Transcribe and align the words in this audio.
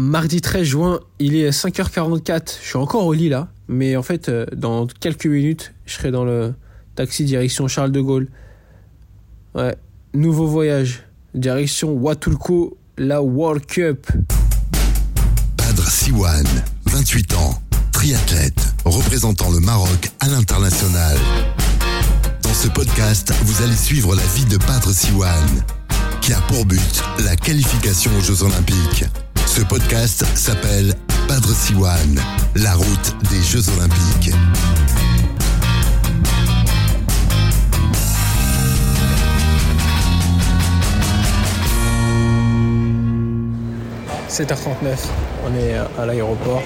Mardi 0.00 0.40
13 0.40 0.62
juin, 0.62 1.00
il 1.18 1.34
est 1.34 1.50
5h44. 1.50 2.58
Je 2.62 2.68
suis 2.68 2.76
encore 2.76 3.04
au 3.04 3.12
lit 3.12 3.28
là, 3.28 3.48
mais 3.66 3.96
en 3.96 4.04
fait, 4.04 4.28
euh, 4.28 4.46
dans 4.54 4.86
quelques 4.86 5.26
minutes, 5.26 5.74
je 5.86 5.94
serai 5.94 6.12
dans 6.12 6.24
le 6.24 6.54
taxi 6.94 7.24
direction 7.24 7.66
Charles 7.66 7.90
de 7.90 8.00
Gaulle. 8.00 8.28
Ouais, 9.56 9.76
nouveau 10.14 10.46
voyage, 10.46 11.02
direction 11.34 11.90
Huatulco, 11.94 12.78
la 12.96 13.22
World 13.22 13.66
Cup. 13.66 14.06
Padre 15.56 15.90
Siwan, 15.90 16.46
28 16.86 17.34
ans, 17.34 17.60
triathlète, 17.90 18.74
représentant 18.84 19.50
le 19.50 19.58
Maroc 19.58 20.12
à 20.20 20.28
l'international. 20.28 21.18
Dans 22.44 22.54
ce 22.54 22.68
podcast, 22.68 23.32
vous 23.42 23.64
allez 23.64 23.76
suivre 23.76 24.14
la 24.14 24.26
vie 24.36 24.44
de 24.44 24.58
Padre 24.58 24.92
Siwan, 24.92 25.64
qui 26.20 26.32
a 26.32 26.40
pour 26.42 26.64
but 26.66 27.02
la 27.24 27.34
qualification 27.34 28.12
aux 28.16 28.22
Jeux 28.22 28.44
Olympiques. 28.44 29.04
Ce 29.58 29.64
podcast 29.64 30.24
s'appelle 30.36 30.94
Padre 31.26 31.52
Siwan, 31.52 32.20
la 32.54 32.74
route 32.74 33.16
des 33.28 33.42
Jeux 33.42 33.68
Olympiques.– 33.76 34.30
7h39, 44.30 45.08
on 45.44 45.52
est 45.56 45.74
à 46.00 46.06
l'aéroport. 46.06 46.62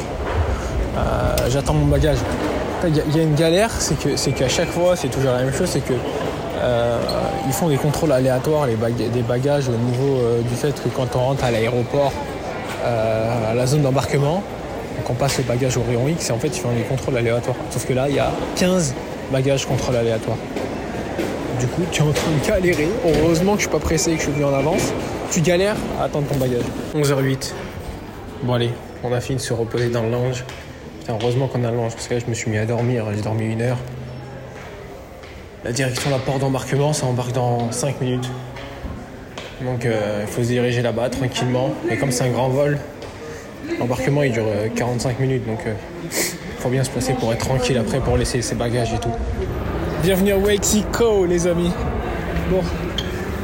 Euh, 0.95 1.34
J'attends 1.48 1.73
mon 1.73 1.87
bagage. 1.87 2.19
Il 2.87 2.95
y, 2.95 3.20
a 3.20 3.23
une 3.23 3.37
galère, 3.37 3.70
c'est 3.70 4.34
qu'à 4.34 4.51
chaque 4.51 4.69
fois, 4.69 4.97
c'est 4.97 5.09
toujours 5.09 5.33
la 5.33 5.45
même 5.45 5.55
chose, 5.55 5.70
c'est 5.70 5.81
que 5.81 5.95
euh, 6.62 6.98
ils 7.47 7.55
font 7.55 7.70
des 7.70 7.79
contrôles 7.79 8.12
aléatoires 8.12 8.67
des 8.67 9.23
bagages 9.23 9.70
au 9.70 9.77
niveau 9.77 10.19
euh, 10.19 10.43
du 10.43 10.55
fait 10.55 10.75
que 10.75 10.91
quand 10.91 11.17
on 11.17 11.20
rentre 11.20 11.45
à 11.45 11.51
l'aéroport, 11.51 12.12
euh, 12.12 12.32
à 12.85 13.55
la 13.55 13.67
zone 13.67 13.83
d'embarquement, 13.83 14.43
donc 14.97 15.11
on 15.11 15.15
passe 15.15 15.39
le 15.39 15.45
bagage 15.45 15.77
au 15.77 15.83
rayon 15.83 16.09
X 16.09 16.31
et 16.31 16.33
en 16.33 16.39
fait 16.39 16.49
ils 16.49 16.61
font 16.61 16.73
des 16.73 16.83
contrôles 16.83 17.17
aléatoires. 17.17 17.56
Sauf 17.70 17.87
que 17.87 17.93
là, 17.93 18.09
il 18.09 18.17
y 18.17 18.19
a 18.19 18.31
15 18.56 18.95
bagages 19.31 19.67
contrôle 19.67 19.97
aléatoires. 19.97 20.37
Du 21.59 21.67
coup, 21.69 21.83
tu 21.91 22.03
es 22.03 22.05
en 22.05 22.12
train 22.12 22.31
de 22.31 22.48
galérer. 22.48 22.89
Heureusement 23.06 23.53
que 23.53 23.59
je 23.59 23.69
suis 23.69 23.73
pas 23.73 23.79
pressé 23.79 24.11
et 24.11 24.15
que 24.15 24.21
je 24.21 24.25
suis 24.25 24.33
venu 24.33 24.45
en 24.45 24.55
avance. 24.55 24.93
Tu 25.31 25.41
galères 25.41 25.77
à 26.01 26.05
attendre 26.05 26.27
ton 26.27 26.37
bagage. 26.37 26.65
11h08. 26.95 27.53
Bon 28.43 28.55
allez, 28.55 28.71
on 29.05 29.12
a 29.12 29.21
fini 29.21 29.37
de 29.37 29.43
se 29.43 29.55
reposer 29.55 29.89
dans 29.89 30.03
le 30.03 30.11
lounge. 30.11 30.45
Heureusement 31.09 31.47
qu'on 31.47 31.65
a 31.65 31.71
le 31.71 31.77
lounge 31.77 31.93
parce 31.93 32.09
que 32.09 32.15
là 32.15 32.21
je 32.21 32.28
me 32.28 32.34
suis 32.34 32.51
mis 32.51 32.59
à 32.59 32.67
dormir. 32.67 33.06
J'ai 33.15 33.23
dormi 33.23 33.45
une 33.45 33.62
heure. 33.62 33.78
La 35.65 35.71
direction 35.71 36.11
de 36.11 36.17
la 36.17 36.21
porte 36.21 36.41
d'embarquement, 36.41 36.93
ça 36.93 37.06
embarque 37.06 37.33
dans 37.33 37.71
5 37.71 38.01
minutes. 38.01 38.28
Donc 39.65 39.87
euh, 39.87 40.23
il 40.23 40.27
faut 40.27 40.43
se 40.43 40.49
diriger 40.49 40.83
là-bas 40.83 41.09
tranquillement. 41.11 41.71
Et 41.91 41.97
comme 41.97 42.11
c'est 42.11 42.25
un 42.25 42.31
grand 42.31 42.49
vol, 42.49 42.79
l'embarquement 43.79 44.23
il 44.23 44.33
dure 44.33 44.47
45 44.75 45.21
minutes. 45.21 45.47
Donc 45.47 45.61
il 45.65 45.71
euh, 45.71 46.11
faut 46.59 46.69
bien 46.69 46.83
se 46.85 46.91
placer 46.91 47.15
pour 47.15 47.33
être 47.33 47.45
tranquille 47.45 47.79
après 47.79 47.99
pour 48.01 48.17
laisser 48.17 48.43
ses 48.43 48.55
bagages 48.55 48.93
et 48.93 48.99
tout. 48.99 49.13
Bienvenue 50.03 50.33
à 50.33 50.39
Mexico 50.39 51.27
les 51.27 51.47
amis. 51.47 51.71
Bon, 52.51 52.61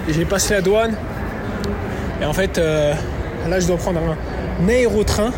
j'ai 0.09 0.25
passé 0.25 0.55
la 0.55 0.61
douane. 0.61 0.95
Et 2.21 2.25
en 2.25 2.33
fait, 2.33 2.59
euh, 2.59 2.95
là 3.49 3.61
je 3.61 3.67
dois 3.67 3.77
prendre 3.77 4.01
un 4.01 4.69
aérotrain. 4.69 5.31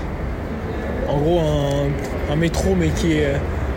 En 1.09 1.19
gros 1.19 1.41
un, 2.31 2.37
métro 2.37 2.75
mais 2.75 2.89
qui 2.89 3.15
est 3.15 3.35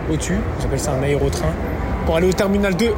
au-dessus. 0.09 0.37
J'appelle 0.61 0.79
ça 0.79 0.93
un 0.93 1.03
aérotrain 1.03 1.51
pour 2.05 2.15
aller 2.15 2.27
au 2.27 2.33
terminal 2.33 2.75
2 2.75 2.93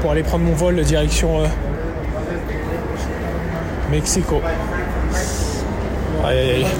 pour 0.00 0.10
aller 0.10 0.22
prendre 0.22 0.44
mon 0.44 0.54
vol 0.54 0.80
direction 0.82 1.40
euh, 1.40 1.46
Mexico. 3.90 4.40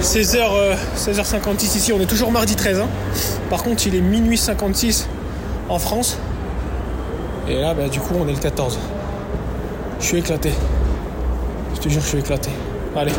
16h, 0.01 0.37
euh, 0.39 0.75
16h56 0.97 1.77
ici, 1.77 1.93
on 1.93 2.01
est 2.01 2.05
toujours 2.05 2.31
mardi 2.31 2.55
13. 2.55 2.79
Hein. 2.79 2.87
Par 3.49 3.63
contre, 3.63 3.87
il 3.87 3.95
est 3.95 4.01
minuit 4.01 4.37
56 4.37 5.07
en 5.69 5.79
France. 5.79 6.17
Et 7.47 7.55
là, 7.55 7.73
bah, 7.73 7.87
du 7.87 7.99
coup, 7.99 8.15
on 8.19 8.27
est 8.27 8.33
le 8.33 8.39
14. 8.39 8.77
Je 9.99 10.05
suis 10.05 10.17
éclaté. 10.17 10.51
Je 11.75 11.79
te 11.79 11.89
jure, 11.89 12.01
je 12.01 12.07
suis 12.07 12.17
éclaté. 12.19 12.49
Allez, 12.95 13.13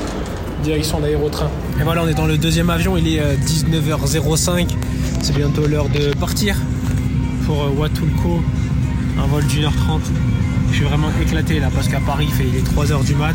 direction 0.62 1.00
d'aérotrain. 1.00 1.48
Et 1.80 1.84
voilà, 1.84 2.02
on 2.02 2.08
est 2.08 2.14
dans 2.14 2.26
le 2.26 2.36
deuxième 2.36 2.68
avion, 2.68 2.96
il 2.96 3.16
est 3.16 3.20
19h05. 3.36 4.68
C'est 5.22 5.34
bientôt 5.34 5.66
l'heure 5.66 5.88
de 5.88 6.12
partir 6.16 6.56
pour 7.46 7.64
Huatulco, 7.76 8.42
un 9.22 9.26
vol 9.26 9.44
d'une 9.46 9.64
heure 9.64 9.76
trente. 9.86 10.02
Je 10.70 10.76
suis 10.76 10.84
vraiment 10.84 11.08
éclaté 11.22 11.60
là 11.60 11.70
parce 11.74 11.88
qu'à 11.88 12.00
Paris 12.00 12.28
il, 12.40 12.48
il 12.48 12.56
est 12.56 12.62
3h 12.62 13.04
du 13.04 13.14
mat, 13.14 13.34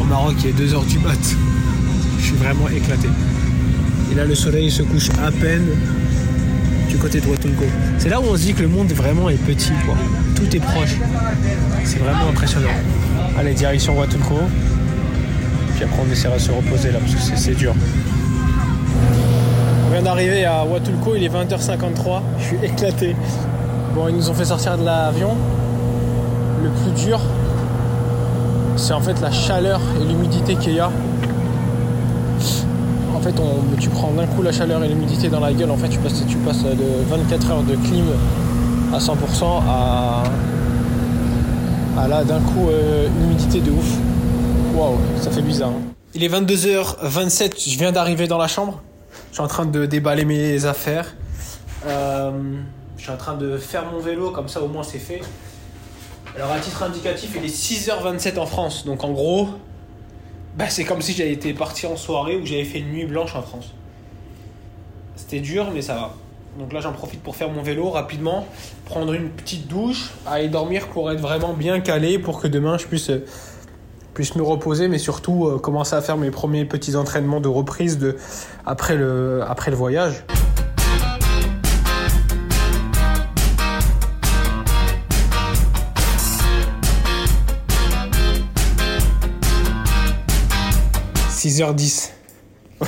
au 0.00 0.04
Maroc 0.04 0.34
il 0.44 0.50
est 0.50 0.52
2h 0.52 0.86
du 0.86 0.98
mat. 0.98 1.36
Je 2.18 2.24
suis 2.24 2.36
vraiment 2.36 2.68
éclaté. 2.68 3.08
Et 4.12 4.14
là 4.14 4.24
le 4.24 4.34
soleil 4.34 4.70
se 4.70 4.82
couche 4.82 5.08
à 5.24 5.30
peine 5.30 5.66
du 6.88 6.96
côté 6.96 7.20
de 7.20 7.26
Huatulco. 7.26 7.64
C'est 7.98 8.08
là 8.08 8.20
où 8.20 8.24
on 8.24 8.36
se 8.36 8.42
dit 8.42 8.54
que 8.54 8.62
le 8.62 8.68
monde 8.68 8.92
vraiment 8.92 9.28
est 9.28 9.36
petit 9.36 9.72
quoi. 9.84 9.96
Tout 10.34 10.54
est 10.54 10.60
proche. 10.60 10.96
C'est 11.84 11.98
vraiment 11.98 12.28
impressionnant. 12.30 12.68
Allez, 13.38 13.54
direction 13.54 13.98
Huatulco. 14.00 14.36
Puis 15.74 15.84
après 15.84 16.02
on 16.06 16.10
essaiera 16.10 16.36
de 16.36 16.40
se 16.40 16.50
reposer 16.50 16.90
là 16.90 16.98
parce 17.00 17.14
que 17.14 17.36
c'est 17.36 17.54
dur. 17.54 17.74
On 19.86 19.92
vient 19.92 20.02
d'arriver 20.02 20.44
à 20.44 20.64
Huatulco, 20.64 21.14
il 21.16 21.24
est 21.24 21.28
20h53, 21.28 22.22
je 22.38 22.44
suis 22.44 22.56
éclaté. 22.62 23.14
Bon, 23.94 24.08
ils 24.08 24.16
nous 24.16 24.28
ont 24.28 24.34
fait 24.34 24.44
sortir 24.44 24.76
de 24.76 24.84
l'avion. 24.84 25.36
Le 26.62 26.70
plus 26.70 27.04
dur, 27.04 27.20
c'est 28.76 28.92
en 28.92 29.00
fait 29.00 29.20
la 29.20 29.30
chaleur 29.30 29.80
et 30.00 30.04
l'humidité 30.04 30.54
qu'il 30.56 30.74
y 30.74 30.80
a. 30.80 30.90
En 33.14 33.20
fait, 33.20 33.34
tu 33.80 33.88
prends 33.88 34.12
d'un 34.12 34.26
coup 34.26 34.42
la 34.42 34.52
chaleur 34.52 34.84
et 34.84 34.88
l'humidité 34.88 35.28
dans 35.28 35.40
la 35.40 35.52
gueule. 35.52 35.70
En 35.70 35.76
fait, 35.76 35.88
tu 35.88 35.98
passes, 35.98 36.62
de 36.62 37.04
24 37.08 37.50
heures 37.50 37.62
de 37.62 37.74
clim 37.76 38.04
à 38.92 38.98
100% 38.98 39.14
à, 39.66 40.22
à 41.98 42.08
là 42.08 42.22
d'un 42.22 42.40
coup 42.40 42.68
euh, 42.68 43.08
humidité 43.24 43.60
de 43.60 43.70
ouf. 43.70 43.96
Waouh, 44.74 44.98
ça 45.20 45.30
fait 45.30 45.42
bizarre. 45.42 45.70
Hein. 45.70 45.94
Il 46.14 46.22
est 46.22 46.28
22h27, 46.28 47.70
je 47.70 47.78
viens 47.78 47.92
d'arriver 47.92 48.26
dans 48.26 48.38
la 48.38 48.48
chambre. 48.48 48.80
Je 49.30 49.34
suis 49.34 49.42
en 49.42 49.48
train 49.48 49.66
de 49.66 49.86
déballer 49.86 50.24
mes 50.24 50.64
affaires. 50.66 51.14
Euh, 51.86 52.30
je 52.96 53.02
suis 53.02 53.10
en 53.12 53.16
train 53.16 53.34
de 53.34 53.58
faire 53.58 53.84
mon 53.92 53.98
vélo, 53.98 54.30
comme 54.30 54.48
ça 54.48 54.62
au 54.62 54.68
moins 54.68 54.82
c'est 54.82 54.98
fait. 54.98 55.20
Alors 56.36 56.52
à 56.52 56.60
titre 56.60 56.82
indicatif, 56.82 57.30
il 57.34 57.46
est 57.46 57.48
6h27 57.48 58.38
en 58.38 58.44
France. 58.44 58.84
Donc 58.84 59.04
en 59.04 59.12
gros, 59.12 59.48
bah, 60.54 60.66
c'est 60.68 60.84
comme 60.84 61.00
si 61.00 61.14
j'avais 61.14 61.32
été 61.32 61.54
parti 61.54 61.86
en 61.86 61.96
soirée 61.96 62.36
ou 62.36 62.44
j'avais 62.44 62.64
fait 62.64 62.80
une 62.80 62.92
nuit 62.92 63.06
blanche 63.06 63.34
en 63.34 63.42
France. 63.42 63.72
C'était 65.16 65.40
dur, 65.40 65.70
mais 65.72 65.80
ça 65.80 65.94
va. 65.94 66.14
Donc 66.58 66.74
là, 66.74 66.80
j'en 66.80 66.92
profite 66.92 67.22
pour 67.22 67.36
faire 67.36 67.50
mon 67.50 67.62
vélo 67.62 67.88
rapidement, 67.88 68.46
prendre 68.84 69.14
une 69.14 69.30
petite 69.30 69.66
douche, 69.66 70.10
aller 70.26 70.48
dormir 70.48 70.88
pour 70.88 71.10
être 71.10 71.20
vraiment 71.20 71.54
bien 71.54 71.80
calé 71.80 72.18
pour 72.18 72.40
que 72.40 72.48
demain 72.48 72.76
je 72.76 72.86
puisse 72.86 73.10
puisse 74.12 74.34
me 74.34 74.42
reposer, 74.42 74.88
mais 74.88 74.96
surtout 74.96 75.46
euh, 75.46 75.58
commencer 75.58 75.94
à 75.94 76.00
faire 76.00 76.16
mes 76.16 76.30
premiers 76.30 76.64
petits 76.64 76.96
entraînements 76.96 77.40
de 77.40 77.48
reprise 77.48 77.98
de, 77.98 78.16
après, 78.64 78.96
le, 78.96 79.42
après 79.46 79.70
le 79.70 79.76
voyage. 79.76 80.24
«6h10. 91.46 92.10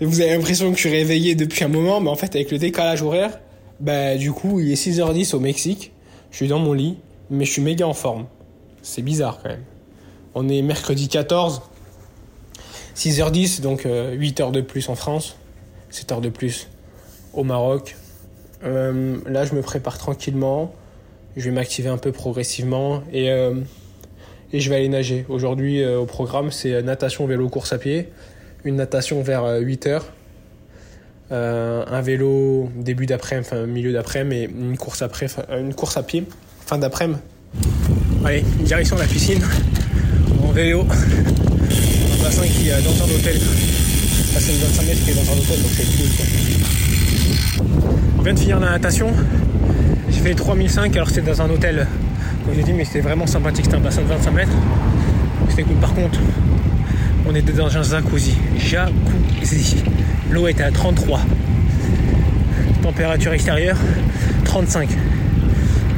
Vous 0.00 0.20
avez 0.20 0.30
l'impression 0.30 0.70
que 0.70 0.76
je 0.76 0.80
suis 0.80 0.90
réveillé 0.90 1.34
depuis 1.34 1.64
un 1.64 1.68
moment, 1.68 2.00
mais 2.00 2.10
en 2.10 2.14
fait, 2.14 2.34
avec 2.36 2.50
le 2.50 2.58
décalage 2.58 3.02
horaire, 3.02 3.40
bah, 3.80 4.16
du 4.16 4.32
coup, 4.32 4.60
il 4.60 4.70
est 4.70 4.82
6h10 4.82 5.34
au 5.34 5.40
Mexique. 5.40 5.92
Je 6.30 6.36
suis 6.36 6.48
dans 6.48 6.58
mon 6.58 6.72
lit, 6.72 6.98
mais 7.30 7.44
je 7.44 7.52
suis 7.52 7.62
méga 7.62 7.86
en 7.86 7.94
forme. 7.94 8.26
C'est 8.82 9.02
bizarre 9.02 9.40
quand 9.42 9.48
même. 9.48 9.64
On 10.34 10.48
est 10.48 10.62
mercredi 10.62 11.08
14, 11.08 11.62
6h10, 12.96 13.60
donc 13.60 13.82
8 13.82 13.88
euh, 13.88 14.42
heures 14.42 14.52
de 14.52 14.60
plus 14.60 14.88
en 14.88 14.94
France, 14.94 15.36
7 15.90 16.12
heures 16.12 16.20
de 16.20 16.28
plus 16.28 16.68
au 17.32 17.44
Maroc. 17.44 17.96
Euh, 18.64 19.18
là, 19.26 19.44
je 19.44 19.54
me 19.54 19.62
prépare 19.62 19.98
tranquillement. 19.98 20.72
Je 21.36 21.44
vais 21.44 21.50
m'activer 21.50 21.88
un 21.88 21.98
peu 21.98 22.12
progressivement 22.12 23.02
et, 23.12 23.30
euh, 23.30 23.54
et 24.54 24.60
je 24.60 24.70
vais 24.70 24.76
aller 24.76 24.88
nager. 24.88 25.26
Aujourd'hui, 25.28 25.84
au 25.84 26.06
programme, 26.06 26.52
c'est 26.52 26.80
natation, 26.80 27.26
vélo, 27.26 27.48
course 27.48 27.72
à 27.72 27.78
pied. 27.78 28.08
Une 28.62 28.76
natation 28.76 29.20
vers 29.20 29.44
8 29.60 29.86
heures. 29.88 30.06
un 31.30 32.00
vélo 32.00 32.70
début 32.76 33.06
d'après-midi, 33.06 33.48
enfin 33.50 33.66
milieu 33.66 33.92
d'après-midi, 33.92 34.44
et 34.44 34.44
une 34.48 34.76
course, 34.76 35.02
après, 35.02 35.26
une 35.58 35.74
course 35.74 35.96
à 35.96 36.04
pied 36.04 36.24
fin 36.64 36.78
d'après-midi. 36.78 37.18
Allez, 38.24 38.44
direction 38.60 38.96
la 38.96 39.06
piscine 39.06 39.42
en 40.42 40.52
vélo. 40.52 40.82
Un 40.82 42.22
bassin 42.22 42.46
qui 42.46 42.68
est 42.68 42.82
dans 42.82 43.04
un 43.04 43.10
hôtel. 43.10 43.36
c'est 44.38 44.52
une 44.52 44.58
25 44.58 44.86
mètres 44.86 45.04
qui 45.04 45.10
est 45.10 45.14
dans 45.14 45.32
un 45.32 45.36
hôtel, 45.36 45.62
donc 45.62 45.70
c'est 45.76 45.84
cool. 45.96 46.06
On 48.18 48.22
vient 48.22 48.34
de 48.34 48.38
finir 48.38 48.60
la 48.60 48.70
natation. 48.70 49.08
J'ai 50.10 50.20
fait 50.20 50.34
3005 50.34 50.94
alors 50.94 51.08
c'était 51.08 51.22
dans 51.22 51.42
un 51.42 51.50
hôtel. 51.50 51.88
Donc 52.46 52.54
j'ai 52.56 52.62
dit 52.62 52.72
mais 52.72 52.84
c'était 52.84 53.00
vraiment 53.00 53.26
sympathique, 53.26 53.64
c'était 53.64 53.76
un 53.76 53.80
bassin 53.80 54.02
de 54.02 54.06
25 54.08 54.30
mètres. 54.32 54.52
C'était 55.48 55.62
cool. 55.62 55.76
Par 55.76 55.94
contre, 55.94 56.18
On 57.26 57.34
était 57.34 57.52
dans 57.52 57.74
un 57.74 57.82
jacuzzi. 57.82 58.36
Jacuzzi. 58.58 59.82
L'eau 60.30 60.46
était 60.48 60.62
à 60.64 60.70
33. 60.70 61.20
Température 62.82 63.32
extérieure 63.32 63.76
35. 64.44 64.88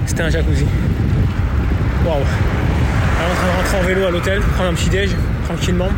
C'était 0.06 0.22
un 0.22 0.30
jacuzzi. 0.30 0.64
Waouh. 2.04 2.14
Alors, 2.14 3.32
en 3.32 3.34
train 3.34 3.46
de 3.46 3.56
rentrer 3.56 3.78
en 3.78 3.82
vélo 3.82 4.06
à 4.06 4.10
l'hôtel, 4.10 4.40
prendre 4.54 4.70
un 4.70 4.74
petit 4.74 4.88
déj 4.90 5.10
tranquillement, 5.46 5.88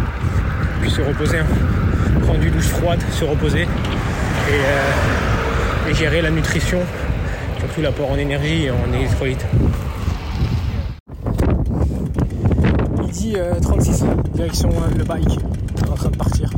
puis 0.80 0.90
se 0.90 1.02
reposer. 1.02 1.38
hein. 1.38 1.46
Prendre 2.22 2.40
du 2.40 2.50
douche 2.50 2.68
froide, 2.68 3.00
se 3.12 3.24
reposer 3.24 3.62
et, 3.62 3.66
euh, 4.52 5.90
et 5.90 5.94
gérer 5.94 6.22
la 6.22 6.30
nutrition, 6.30 6.78
surtout 7.58 7.82
l'apport 7.82 8.10
en 8.12 8.16
énergie 8.16 8.64
et 8.64 8.70
en 8.70 8.92
électrolytes. 8.94 9.44
Midi 13.28 13.40
euh, 13.40 13.60
36, 13.60 14.04
direction 14.32 14.70
euh, 14.70 14.96
le 14.96 15.04
bike, 15.04 15.38
en 15.90 15.94
train 15.94 16.08
de 16.08 16.16
partir 16.16 16.50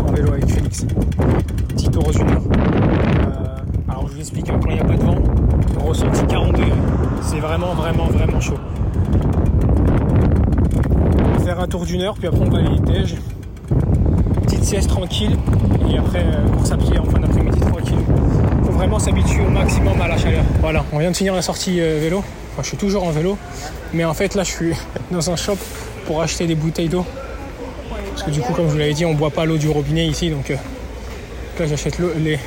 en 0.00 0.12
vélo 0.12 0.32
avec 0.32 0.48
Félix. 0.48 0.86
Petit 1.68 1.90
tour 1.90 2.08
aux. 2.08 2.18
Euh, 2.18 2.24
alors 3.86 4.08
je 4.08 4.14
vous 4.14 4.20
explique, 4.20 4.48
hein, 4.48 4.58
quand 4.62 4.70
il 4.70 4.76
n'y 4.76 4.80
a 4.80 4.84
pas 4.84 4.96
de 4.96 5.02
vent, 5.02 5.18
on 5.78 5.88
ressenti 5.88 6.24
40 6.26 6.52
degrés. 6.52 6.72
C'est 7.20 7.40
vraiment, 7.40 7.74
vraiment, 7.74 8.06
vraiment 8.06 8.40
chaud. 8.40 8.56
On 11.22 11.38
va 11.38 11.44
faire 11.44 11.60
un 11.60 11.68
tour 11.68 11.84
d'une 11.84 12.00
heure, 12.00 12.14
puis 12.14 12.28
après 12.28 12.40
on 12.40 12.50
va 12.50 12.58
aller 12.60 12.78
déj. 12.80 13.16
Petite 14.44 14.64
sieste 14.64 14.88
tranquille, 14.88 15.36
et 15.90 15.98
après 15.98 16.24
course 16.56 16.72
à 16.72 16.78
pied 16.78 16.98
en 16.98 17.04
fin 17.04 17.18
d'après-midi 17.18 17.60
tranquille. 17.60 17.98
Faut 18.64 18.72
vraiment 18.72 18.98
s'habituer 18.98 19.44
au 19.44 19.50
maximum 19.50 20.00
à 20.00 20.08
la 20.08 20.16
chaleur. 20.16 20.44
Voilà, 20.62 20.82
on 20.94 20.98
vient 20.98 21.10
de 21.10 21.16
finir 21.16 21.34
la 21.34 21.42
sortie 21.42 21.78
vélo. 21.78 22.24
Je 22.62 22.68
suis 22.68 22.78
toujours 22.78 23.04
en 23.04 23.10
vélo, 23.10 23.36
mais 23.92 24.06
en 24.06 24.14
fait 24.14 24.34
là 24.34 24.44
je 24.44 24.50
suis 24.50 24.72
dans 25.10 25.30
un 25.30 25.36
shop 25.36 25.58
pour 26.06 26.22
acheter 26.22 26.46
des 26.46 26.54
bouteilles 26.54 26.88
d'eau. 26.88 27.04
Parce 28.10 28.22
que 28.22 28.30
du 28.30 28.40
coup, 28.40 28.52
comme 28.54 28.66
je 28.66 28.72
vous 28.72 28.78
l'avais 28.78 28.94
dit, 28.94 29.04
on 29.04 29.14
boit 29.14 29.30
pas 29.30 29.44
l'eau 29.44 29.58
du 29.58 29.68
robinet 29.68 30.06
ici, 30.06 30.30
donc 30.30 30.50
euh, 30.50 30.56
là 31.58 31.66
j'achète 31.66 31.98
les- 31.98 32.38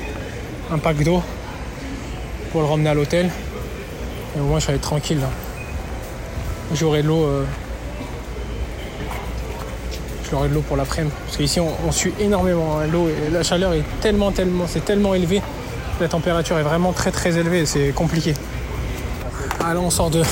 un 0.72 0.78
pack 0.78 1.04
d'eau 1.04 1.22
pour 2.52 2.62
le 2.62 2.68
ramener 2.68 2.90
à 2.90 2.94
l'hôtel. 2.94 3.30
Et 4.36 4.40
au 4.40 4.44
moins 4.44 4.60
je 4.60 4.72
être 4.72 4.82
tranquille 4.82 5.20
là. 5.20 5.30
J'aurai 6.74 7.02
de 7.04 7.08
l'eau. 7.08 7.24
euh, 7.24 7.44
J'aurai 10.30 10.48
de 10.50 10.54
l'eau 10.54 10.62
pour 10.62 10.78
l'après-midi. 10.78 11.14
Parce 11.26 11.38
qu'ici 11.38 11.60
on, 11.60 11.72
on 11.88 11.92
sue 11.92 12.14
énormément 12.20 12.78
hein, 12.80 12.86
l'eau 12.92 13.10
et 13.10 13.32
la 13.32 13.42
chaleur 13.44 13.74
est 13.74 13.84
tellement 14.02 14.32
tellement 14.32 14.66
c'est 14.68 14.86
tellement 14.86 15.16
élevé. 15.16 15.42
La 16.00 16.08
température 16.08 16.58
est 16.60 16.64
vraiment 16.64 16.94
très 16.94 17.12
très 17.12 17.38
élevée 17.38 17.66
c'est 17.66 17.90
compliqué. 17.90 18.36
Ah 19.64 19.74
là 19.74 19.80
on 19.80 19.90
sort 19.90 20.10
de, 20.12 20.24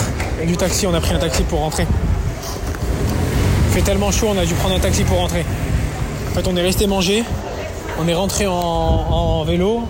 du 0.45 0.55
taxi, 0.55 0.85
on 0.87 0.93
a 0.93 1.01
pris 1.01 1.13
un 1.15 1.19
taxi 1.19 1.41
pour 1.43 1.59
rentrer. 1.59 1.87
Tellement 3.85 4.11
chaud 4.11 4.27
on 4.31 4.37
a 4.37 4.45
dû 4.45 4.53
prendre 4.55 4.75
un 4.75 4.79
taxi 4.79 5.03
pour 5.05 5.17
rentrer. 5.17 5.45
En 6.31 6.33
fait 6.33 6.45
on 6.47 6.57
est 6.57 6.61
resté 6.61 6.87
manger, 6.87 7.23
on 7.99 8.07
est 8.07 8.13
rentré 8.13 8.45
en, 8.45 9.43
vélo, 9.45 9.83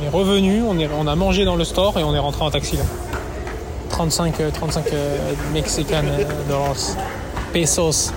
on 0.00 0.04
est 0.04 0.08
revenu, 0.08 0.62
on, 0.62 1.06
a 1.06 1.14
mangé 1.14 1.44
dans 1.44 1.54
le 1.54 1.62
store 1.62 2.00
et 2.00 2.02
on 2.02 2.14
est 2.14 2.18
rentré 2.18 2.42
en 2.42 2.50
taxi 2.50 2.76
là. 2.76 2.82
35, 3.90 4.40
euh, 4.40 4.50
35 4.50 4.86
euh, 4.92 5.18
Mexican 5.52 6.02
euh, 6.04 6.24
dollars. 6.48 6.76
Pesos. 7.52 8.12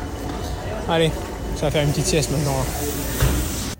Allez, 0.89 1.11
ça 1.55 1.63
va 1.63 1.71
faire 1.71 1.83
une 1.83 1.91
petite 1.91 2.07
sieste 2.07 2.31
maintenant. 2.31 2.55
hein. 2.59 3.75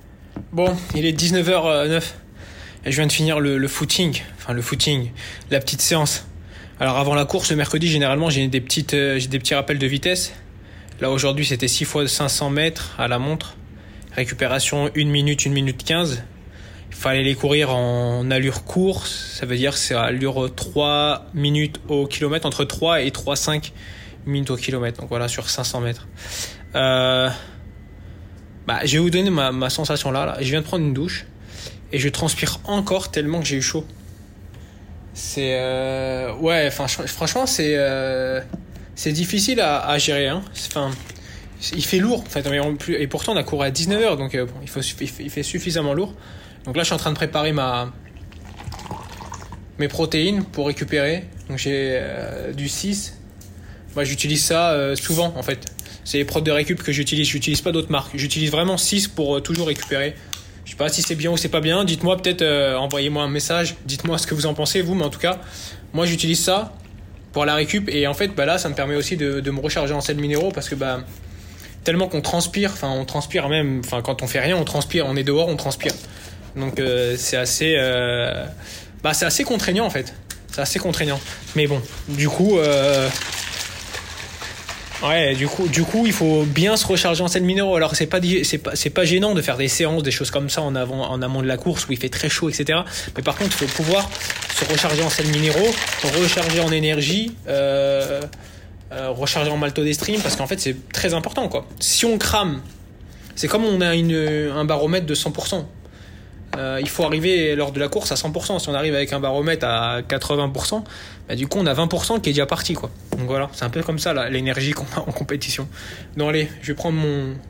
Bon, 0.51 0.75
il 0.94 1.06
est 1.06 1.19
19h09 1.19 2.04
et 2.86 2.92
je 2.92 2.95
viens 2.97 3.07
de 3.07 3.12
finir 3.12 3.39
le, 3.39 3.57
le 3.57 3.68
footing, 3.68 4.21
enfin 4.38 4.54
le 4.54 4.62
footing, 4.62 5.09
la 5.50 5.59
petite 5.59 5.81
séance. 5.81 6.25
Alors 6.81 6.97
avant 6.97 7.13
la 7.13 7.25
course, 7.25 7.51
le 7.51 7.57
mercredi, 7.57 7.88
généralement, 7.88 8.31
j'ai 8.31 8.47
des, 8.47 8.59
petites, 8.59 8.95
euh, 8.95 9.19
j'ai 9.19 9.27
des 9.27 9.38
petits 9.38 9.54
rappels 9.54 9.77
de 9.77 9.86
vitesse. 9.86 10.33
Là 11.01 11.09
aujourd'hui, 11.09 11.45
c'était 11.45 11.68
6 11.68 11.86
fois 11.86 12.07
500 12.07 12.51
mètres 12.51 12.94
à 13.00 13.07
la 13.07 13.18
montre. 13.18 13.56
Récupération 14.15 14.92
1 14.95 15.06
minute, 15.06 15.48
1 15.48 15.50
minute 15.50 15.83
15. 15.83 16.24
Il 16.92 16.95
fallait 16.95 17.24
les 17.24 17.33
courir 17.33 17.74
en 17.74 18.30
allure 18.30 18.63
course, 18.65 19.38
ça 19.39 19.48
veut 19.48 19.56
dire 19.56 19.75
c'est 19.75 19.95
à 19.95 20.03
allure 20.03 20.53
3 20.53 21.25
minutes 21.33 21.80
au 21.88 22.06
kilomètre, 22.06 22.45
entre 22.45 22.65
3 22.65 23.01
et 23.01 23.09
3,5 23.09 23.71
minutes 24.27 24.51
au 24.51 24.57
kilomètre. 24.57 25.00
Donc 25.01 25.09
voilà, 25.09 25.27
sur 25.27 25.50
500 25.50 25.81
mètres. 25.81 26.07
Euh, 26.75 27.30
bah, 28.68 28.81
je 28.86 28.94
vais 28.94 29.00
vous 29.00 29.09
donner 29.09 29.31
ma, 29.31 29.69
sensation 29.71 30.12
là. 30.12 30.38
Je 30.39 30.50
viens 30.51 30.62
de 30.62 30.65
prendre 30.65 30.86
une 30.86 30.94
douche 30.94 31.25
et 31.92 31.97
je 31.97 32.09
transpire 32.09 32.59
encore 32.65 33.09
tellement 33.09 33.39
que 33.39 33.45
j'ai 33.45 33.56
eu 33.56 33.62
chaud. 33.63 33.86
C'est 35.15 35.56
euh, 35.59 36.31
ouais, 36.36 36.69
franchement 36.69 37.47
c'est 37.47 37.74
euh, 37.75 38.39
c'est 38.95 39.11
difficile 39.11 39.59
à, 39.61 39.97
gérer. 39.97 40.27
Hein. 40.27 40.43
Enfin, 40.67 40.91
il 41.73 41.85
fait 41.85 41.99
lourd. 41.99 42.21
En 42.21 42.29
fait, 42.29 42.45
et 42.89 43.07
pourtant 43.07 43.33
on 43.33 43.38
a 43.38 43.43
couru 43.43 43.65
à 43.65 43.71
19h, 43.71 44.17
donc 44.17 44.35
euh, 44.35 44.45
bon, 44.45 44.53
il, 44.61 45.29
fait- 45.29 45.43
suffisamment 45.43 45.93
lourd. 45.93 46.13
Donc 46.65 46.75
là, 46.75 46.83
je 46.83 46.88
suis 46.88 46.95
en 46.95 46.99
train 46.99 47.11
de 47.11 47.15
préparer 47.15 47.51
ma 47.51 47.91
mes 49.79 49.88
protéines 49.88 50.43
pour 50.43 50.67
récupérer. 50.67 51.25
Donc 51.49 51.57
j'ai 51.57 51.97
euh, 51.99 52.53
du 52.53 52.69
6. 52.69 53.17
Moi, 53.95 54.03
j'utilise 54.03 54.43
ça 54.43 54.71
euh, 54.71 54.95
souvent 54.95 55.33
en 55.35 55.44
fait. 55.44 55.65
C'est 56.03 56.17
les 56.17 56.25
prods 56.25 56.41
de 56.41 56.51
récup 56.51 56.81
que 56.81 56.91
j'utilise. 56.91 57.27
J'utilise 57.27 57.61
pas 57.61 57.71
d'autres 57.71 57.91
marques. 57.91 58.11
J'utilise 58.15 58.51
vraiment 58.51 58.77
6 58.77 59.07
pour 59.07 59.41
toujours 59.41 59.67
récupérer. 59.67 60.15
Je 60.65 60.71
sais 60.71 60.77
pas 60.77 60.89
si 60.89 61.01
c'est 61.01 61.15
bien 61.15 61.31
ou 61.31 61.37
c'est 61.37 61.49
pas 61.49 61.61
bien. 61.61 61.83
Dites-moi 61.83 62.17
peut-être, 62.17 62.44
envoyez-moi 62.77 63.23
un 63.23 63.27
message. 63.27 63.75
Dites-moi 63.85 64.17
ce 64.17 64.25
que 64.25 64.33
vous 64.33 64.45
en 64.45 64.53
pensez 64.53 64.81
vous. 64.81 64.95
Mais 64.95 65.03
en 65.03 65.09
tout 65.09 65.19
cas, 65.19 65.41
moi 65.94 66.05
j'utilise 66.05 66.44
ça 66.44 66.73
pour 67.33 67.45
la 67.45 67.56
récup. 67.56 67.89
Et 67.89 68.07
en 68.07 68.13
fait, 68.13 68.30
bah 68.30 68.45
là, 68.45 68.57
ça 68.57 68.69
me 68.69 68.75
permet 68.75 68.95
aussi 68.95 69.18
de, 69.18 69.39
de 69.39 69.51
me 69.51 69.60
recharger 69.60 69.94
en 69.94 70.01
sels 70.01 70.18
minéraux 70.18 70.51
parce 70.51 70.69
que 70.69 70.75
bah 70.75 71.01
tellement 71.83 72.07
qu'on 72.07 72.22
transpire. 72.22 72.72
Enfin, 72.74 72.89
on 72.89 73.06
transpire 73.06 73.50
même. 73.50 73.81
Enfin, 73.83 74.01
quand 74.01 74.22
on 74.22 74.28
fait 74.28 74.39
rien, 74.39 74.57
on 74.57 74.66
transpire. 74.66 75.06
On 75.07 75.16
est 75.16 75.24
dehors, 75.24 75.48
on 75.48 75.56
transpire. 75.56 75.94
Donc 76.56 76.80
euh, 76.80 77.16
c'est 77.18 77.38
assez, 77.38 77.75
euh, 77.78 78.45
bah 79.04 79.13
c'est 79.13 79.25
assez 79.25 79.44
contraignant 79.44 79.86
en 79.86 79.89
fait. 79.89 80.13
C'est 80.51 80.62
assez 80.62 80.80
contraignant. 80.80 81.19
Mais 81.56 81.68
bon, 81.68 81.81
du 82.10 82.28
coup. 82.28 82.57
Euh, 82.60 83.10
Ouais, 85.03 85.33
du 85.36 85.48
coup, 85.48 86.06
il 86.06 86.13
faut 86.13 86.44
bien 86.44 86.77
se 86.77 86.86
recharger 86.86 87.24
en 87.24 87.27
sels 87.27 87.44
minéraux. 87.44 87.75
Alors, 87.75 87.95
c'est 87.95 88.06
pas, 88.06 88.19
pas, 88.19 88.71
pas 88.94 89.06
gênant 89.06 89.33
de 89.33 89.42
faire 89.42 89.57
des 89.57 89.68
séances, 89.68 90.03
des 90.03 90.12
choses 90.12 90.30
comme 90.30 90.50
ça 90.50 90.62
en 90.62 90.75
avant, 90.75 91.09
en 91.09 91.21
amont 91.21 91.42
de 91.42 91.48
la 91.48 91.57
course 91.57 91.88
où 91.88 91.92
il 91.92 91.98
fait 91.98 92.09
très 92.09 92.30
chaud, 92.30 92.50
etc. 92.50 92.80
Mais 93.15 93.24
par 93.24 93.36
contre, 93.36 93.51
il 93.62 93.68
faut 93.68 93.83
pouvoir 93.83 94.09
se 94.53 94.65
recharger 94.65 95.01
en 95.01 95.09
sels 95.09 95.27
minéraux, 95.27 95.74
recharger 96.03 96.59
en 96.59 96.71
énergie, 96.71 97.36
euh, 97.48 98.21
euh, 98.92 99.09
recharger 99.09 99.50
en 99.50 99.57
maltodextrine, 99.57 100.21
parce 100.21 100.36
qu'en 100.36 100.48
fait, 100.48 100.59
c'est 100.59 100.75
très 100.92 101.15
important, 101.15 101.47
quoi. 101.47 101.65
Si 101.80 102.06
on 102.06 102.19
crame, 102.19 102.62
c'est 103.36 103.47
comme 103.47 103.65
on 103.65 103.81
a 103.81 103.95
une, 103.95 104.51
un 104.56 104.65
baromètre 104.65 105.07
de 105.07 105.15
100%. 105.15 105.65
Euh, 106.57 106.79
il 106.81 106.89
faut 106.89 107.03
arriver 107.03 107.55
lors 107.55 107.71
de 107.71 107.79
la 107.79 107.87
course 107.87 108.11
à 108.11 108.15
100%. 108.15 108.59
Si 108.59 108.69
on 108.69 108.73
arrive 108.73 108.93
avec 108.93 109.13
un 109.13 109.19
baromètre 109.19 109.65
à 109.65 110.01
80%, 110.01 110.83
bah, 111.27 111.35
du 111.35 111.47
coup 111.47 111.59
on 111.59 111.65
a 111.65 111.73
20% 111.73 112.21
qui 112.21 112.29
est 112.29 112.33
déjà 112.33 112.45
parti 112.45 112.73
quoi. 112.73 112.89
Donc 113.17 113.27
voilà, 113.27 113.49
c'est 113.53 113.65
un 113.65 113.69
peu 113.69 113.81
comme 113.83 113.99
ça 113.99 114.29
l'énergie 114.29 114.71
qu'on 114.71 114.85
a 114.95 114.99
en 114.99 115.11
compétition. 115.11 115.67
Donc 116.17 116.29
allez, 116.29 116.49
je 116.61 116.67
vais 116.67 116.75
prendre 116.75 116.97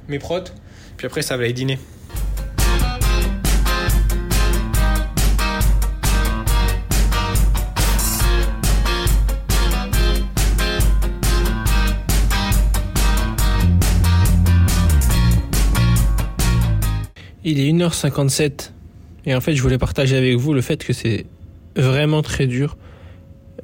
mes 0.07 0.19
protes, 0.19 0.53
puis 0.97 1.07
après 1.07 1.21
ça 1.21 1.37
va 1.37 1.43
aller 1.43 1.53
dîner. 1.53 1.79
Il 17.43 17.59
est 17.59 17.71
1h57 17.71 18.69
et 19.25 19.35
en 19.35 19.41
fait 19.41 19.55
je 19.55 19.61
voulais 19.61 19.77
partager 19.77 20.17
avec 20.17 20.35
vous 20.37 20.53
le 20.53 20.61
fait 20.61 20.83
que 20.83 20.93
c'est 20.93 21.25
vraiment 21.75 22.21
très 22.21 22.47
dur 22.47 22.77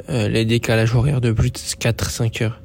euh, 0.10 0.28
les 0.28 0.46
décalages 0.46 0.94
horaires 0.96 1.22
de 1.22 1.32
plus 1.32 1.52
de 1.52 1.58
4-5 1.58 2.44
heures. 2.44 2.62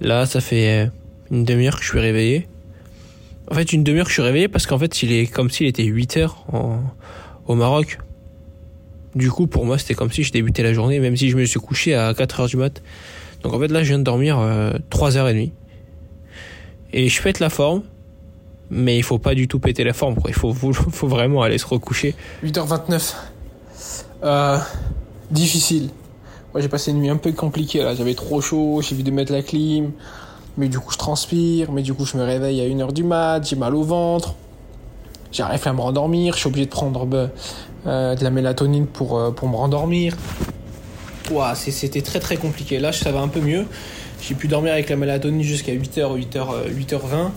Là 0.00 0.26
ça 0.26 0.40
fait 0.40 0.84
euh, 0.84 0.86
une 1.30 1.44
demi-heure 1.44 1.76
que 1.76 1.82
je 1.82 1.88
suis 1.88 2.00
réveillé. 2.00 2.48
En 3.50 3.54
fait 3.54 3.72
une 3.72 3.84
demi-heure 3.84 4.06
que 4.06 4.10
je 4.10 4.14
suis 4.14 4.22
réveillé 4.22 4.48
parce 4.48 4.66
qu'en 4.66 4.78
fait 4.78 5.02
il 5.02 5.12
est 5.12 5.26
comme 5.26 5.50
s'il 5.50 5.66
était 5.66 5.84
8 5.84 6.16
heures 6.18 6.46
au 7.46 7.54
Maroc. 7.54 7.98
Du 9.14 9.30
coup 9.30 9.46
pour 9.46 9.64
moi 9.64 9.78
c'était 9.78 9.94
comme 9.94 10.12
si 10.12 10.22
je 10.22 10.32
débutais 10.32 10.62
la 10.62 10.72
journée 10.72 11.00
même 11.00 11.16
si 11.16 11.30
je 11.30 11.36
me 11.36 11.44
suis 11.44 11.60
couché 11.60 11.94
à 11.94 12.12
4 12.14 12.40
heures 12.40 12.48
du 12.48 12.56
mat. 12.56 12.82
Donc 13.42 13.52
en 13.52 13.60
fait 13.60 13.68
là 13.68 13.82
je 13.82 13.88
viens 13.88 13.98
de 13.98 14.04
dormir 14.04 14.38
euh, 14.38 14.72
3h30. 14.90 15.50
Et 16.92 17.08
je 17.08 17.22
pète 17.22 17.40
la 17.40 17.50
forme 17.50 17.82
mais 18.70 18.96
il 18.96 19.02
faut 19.02 19.18
pas 19.18 19.34
du 19.34 19.48
tout 19.48 19.58
péter 19.58 19.84
la 19.84 19.92
forme 19.92 20.16
quoi. 20.16 20.30
il 20.30 20.34
faut, 20.34 20.52
faut, 20.72 21.08
vraiment 21.08 21.42
aller 21.42 21.58
se 21.58 21.66
recoucher. 21.66 22.14
8h29 22.44 23.14
euh, 24.24 24.58
difficile. 25.30 25.90
Moi 26.52 26.62
j'ai 26.62 26.68
passé 26.68 26.90
une 26.90 26.98
nuit 26.98 27.08
un 27.08 27.16
peu 27.16 27.32
compliquée 27.32 27.82
là. 27.82 27.94
J'avais 27.94 28.14
trop 28.14 28.40
chaud 28.40 28.80
j'ai 28.82 28.96
vu 28.96 29.02
de 29.02 29.10
mettre 29.10 29.32
la 29.32 29.42
clim. 29.42 29.92
Mais 30.56 30.68
du 30.68 30.78
coup 30.78 30.90
je 30.92 30.98
transpire. 30.98 31.70
Mais 31.72 31.82
du 31.82 31.94
coup 31.94 32.04
je 32.04 32.16
me 32.16 32.24
réveille 32.24 32.60
à 32.60 32.64
1h 32.64 32.92
du 32.92 33.04
mat. 33.04 33.46
J'ai 33.46 33.56
mal 33.56 33.74
au 33.74 33.82
ventre. 33.82 34.34
J'arrive 35.32 35.66
à 35.66 35.72
me 35.72 35.80
rendormir. 35.80 36.34
Je 36.34 36.40
suis 36.40 36.48
obligé 36.48 36.66
de 36.66 36.70
prendre 36.70 37.04
bah, 37.04 37.28
euh, 37.86 38.14
de 38.14 38.24
la 38.24 38.30
mélatonine 38.30 38.86
pour, 38.86 39.18
euh, 39.18 39.30
pour 39.30 39.48
me 39.48 39.56
rendormir. 39.56 40.16
Ouah, 41.30 41.54
c'était 41.54 42.02
très 42.02 42.20
très 42.20 42.36
compliqué. 42.36 42.78
Là 42.78 42.92
ça 42.92 43.12
va 43.12 43.20
un 43.20 43.28
peu 43.28 43.40
mieux. 43.40 43.66
J'ai 44.22 44.34
pu 44.34 44.48
dormir 44.48 44.72
avec 44.72 44.88
la 44.88 44.96
mélatonine 44.96 45.42
jusqu'à 45.42 45.72
8h, 45.72 46.16
8h, 46.16 46.72
8h20. 46.74 47.30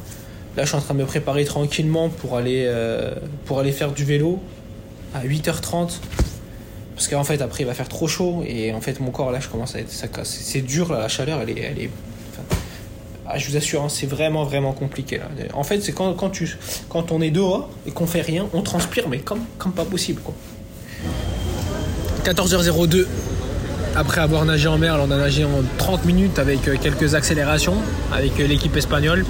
Là, 0.60 0.66
je 0.66 0.72
suis 0.72 0.78
en 0.78 0.82
train 0.82 0.94
de 0.94 1.00
me 1.00 1.06
préparer 1.06 1.46
tranquillement 1.46 2.10
pour 2.10 2.36
aller, 2.36 2.66
euh, 2.68 3.16
pour 3.46 3.60
aller 3.60 3.72
faire 3.72 3.94
du 3.94 4.04
vélo 4.04 4.42
à 5.16 5.24
8h30. 5.24 6.02
Parce 6.96 7.08
qu'en 7.08 7.24
fait, 7.24 7.42
après, 7.42 7.64
il 7.64 7.66
va 7.66 7.74
faire 7.74 7.88
trop 7.88 8.10
chaud. 8.10 8.44
Et 8.46 8.74
en 8.74 8.82
fait, 8.82 9.00
mon 9.00 9.10
corps, 9.10 9.32
là, 9.32 9.40
je 9.40 9.48
commence 9.48 9.76
à 9.76 9.80
être. 9.80 9.90
C'est 10.26 10.60
dur, 10.60 10.92
là, 10.92 11.00
la 11.00 11.08
chaleur, 11.08 11.40
elle 11.42 11.52
est. 11.52 11.62
Elle 11.62 11.80
est 11.84 11.90
ah, 13.26 13.38
je 13.38 13.50
vous 13.50 13.56
assure, 13.56 13.84
hein, 13.84 13.88
c'est 13.88 14.06
vraiment, 14.06 14.44
vraiment 14.44 14.74
compliqué. 14.74 15.20
Là. 15.20 15.30
En 15.54 15.64
fait, 15.64 15.80
c'est 15.80 15.94
quand, 15.94 16.14
quand, 16.16 16.32
quand 16.90 17.12
on 17.14 17.22
est 17.22 17.32
dehors 17.32 17.70
et 17.88 17.92
qu'on 17.92 18.08
fait 18.08 18.22
rien, 18.22 18.48
on 18.52 18.62
transpire, 18.62 19.08
mais 19.08 19.20
comme, 19.20 19.46
comme 19.58 19.72
pas 19.72 19.86
possible. 19.86 20.22
Quoi. 20.22 20.34
14h02. 22.26 23.06
Après 23.96 24.20
avoir 24.20 24.44
nagé 24.44 24.68
en 24.68 24.78
mer, 24.78 25.00
on 25.00 25.10
a 25.10 25.18
nagé 25.18 25.46
en 25.46 25.64
30 25.78 26.04
minutes 26.04 26.38
avec 26.38 26.68
euh, 26.68 26.76
quelques 26.82 27.16
accélérations 27.16 27.78
avec 28.12 28.38
euh, 28.42 28.48
l'équipe 28.48 28.76
espagnole. 28.76 29.26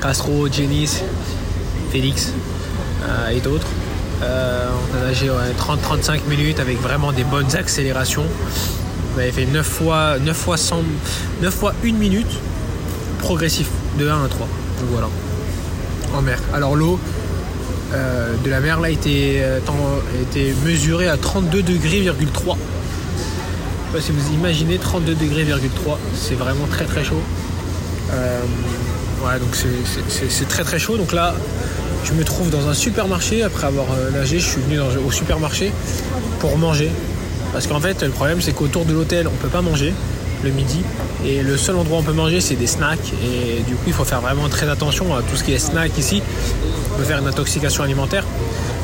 Castro, 0.00 0.48
Jenis, 0.50 1.02
Félix 1.90 2.32
euh, 3.04 3.30
et 3.30 3.40
d'autres. 3.40 3.66
Euh, 4.22 4.68
on 4.92 4.98
a 4.98 5.06
nagé 5.06 5.30
ouais, 5.30 5.36
30-35 5.58 6.20
minutes 6.28 6.60
avec 6.60 6.80
vraiment 6.80 7.12
des 7.12 7.24
bonnes 7.24 7.54
accélérations. 7.54 8.24
On 9.14 9.18
avait 9.18 9.32
fait 9.32 9.46
9 9.46 9.66
fois, 9.66 10.18
9 10.18 10.36
fois, 10.36 10.56
100, 10.56 10.82
9 11.42 11.54
fois 11.54 11.74
1 11.84 11.92
minute 11.92 12.26
progressif 13.18 13.68
de 13.98 14.08
1 14.08 14.24
à 14.24 14.28
3. 14.28 14.46
Donc 14.80 14.88
voilà. 14.90 15.08
En 16.14 16.22
mer. 16.22 16.38
Alors 16.54 16.76
l'eau 16.76 16.98
euh, 17.92 18.34
de 18.44 18.50
la 18.50 18.60
mer 18.60 18.80
là 18.80 18.90
était, 18.90 19.42
était 20.22 20.54
mesurée 20.64 21.08
à 21.08 21.16
32 21.16 21.62
degrés,3. 21.62 22.12
Je 22.16 22.50
sais 22.52 22.56
pas 23.92 24.00
si 24.00 24.12
vous 24.12 24.34
imaginez 24.34 24.78
32 24.78 25.14
degrés,3. 25.14 25.96
C'est 26.14 26.34
vraiment 26.34 26.66
très 26.70 26.84
très 26.84 27.04
chaud. 27.04 27.20
Euh, 28.12 28.40
ouais, 29.24 29.38
donc 29.38 29.56
c'est 29.56 30.48
très 30.48 30.64
très 30.64 30.78
chaud. 30.78 30.96
Donc 30.96 31.12
là, 31.12 31.34
je 32.04 32.12
me 32.12 32.24
trouve 32.24 32.50
dans 32.50 32.68
un 32.68 32.74
supermarché 32.74 33.42
après 33.42 33.66
avoir 33.66 33.86
euh, 33.92 34.10
nagé. 34.10 34.38
Je 34.38 34.48
suis 34.48 34.60
venu 34.60 34.78
au 34.80 35.10
supermarché 35.10 35.72
pour 36.40 36.56
manger. 36.58 36.90
Parce 37.52 37.66
qu'en 37.66 37.80
fait, 37.80 38.02
le 38.02 38.10
problème, 38.10 38.40
c'est 38.40 38.52
qu'autour 38.52 38.84
de 38.84 38.92
l'hôtel, 38.92 39.28
on 39.28 39.36
peut 39.36 39.48
pas 39.48 39.62
manger 39.62 39.94
le 40.44 40.50
midi. 40.50 40.82
Et 41.24 41.42
le 41.42 41.56
seul 41.56 41.76
endroit 41.76 41.98
où 41.98 42.00
on 42.00 42.04
peut 42.04 42.12
manger, 42.12 42.40
c'est 42.40 42.54
des 42.54 42.66
snacks. 42.66 43.12
Et 43.24 43.62
du 43.62 43.74
coup, 43.74 43.84
il 43.86 43.92
faut 43.92 44.04
faire 44.04 44.20
vraiment 44.20 44.48
très 44.48 44.68
attention 44.68 45.14
à 45.16 45.22
tout 45.22 45.36
ce 45.36 45.44
qui 45.44 45.52
est 45.52 45.58
snack 45.58 45.96
ici. 45.98 46.22
On 46.94 46.98
peut 46.98 47.04
faire 47.04 47.18
une 47.18 47.26
intoxication 47.26 47.82
alimentaire. 47.82 48.24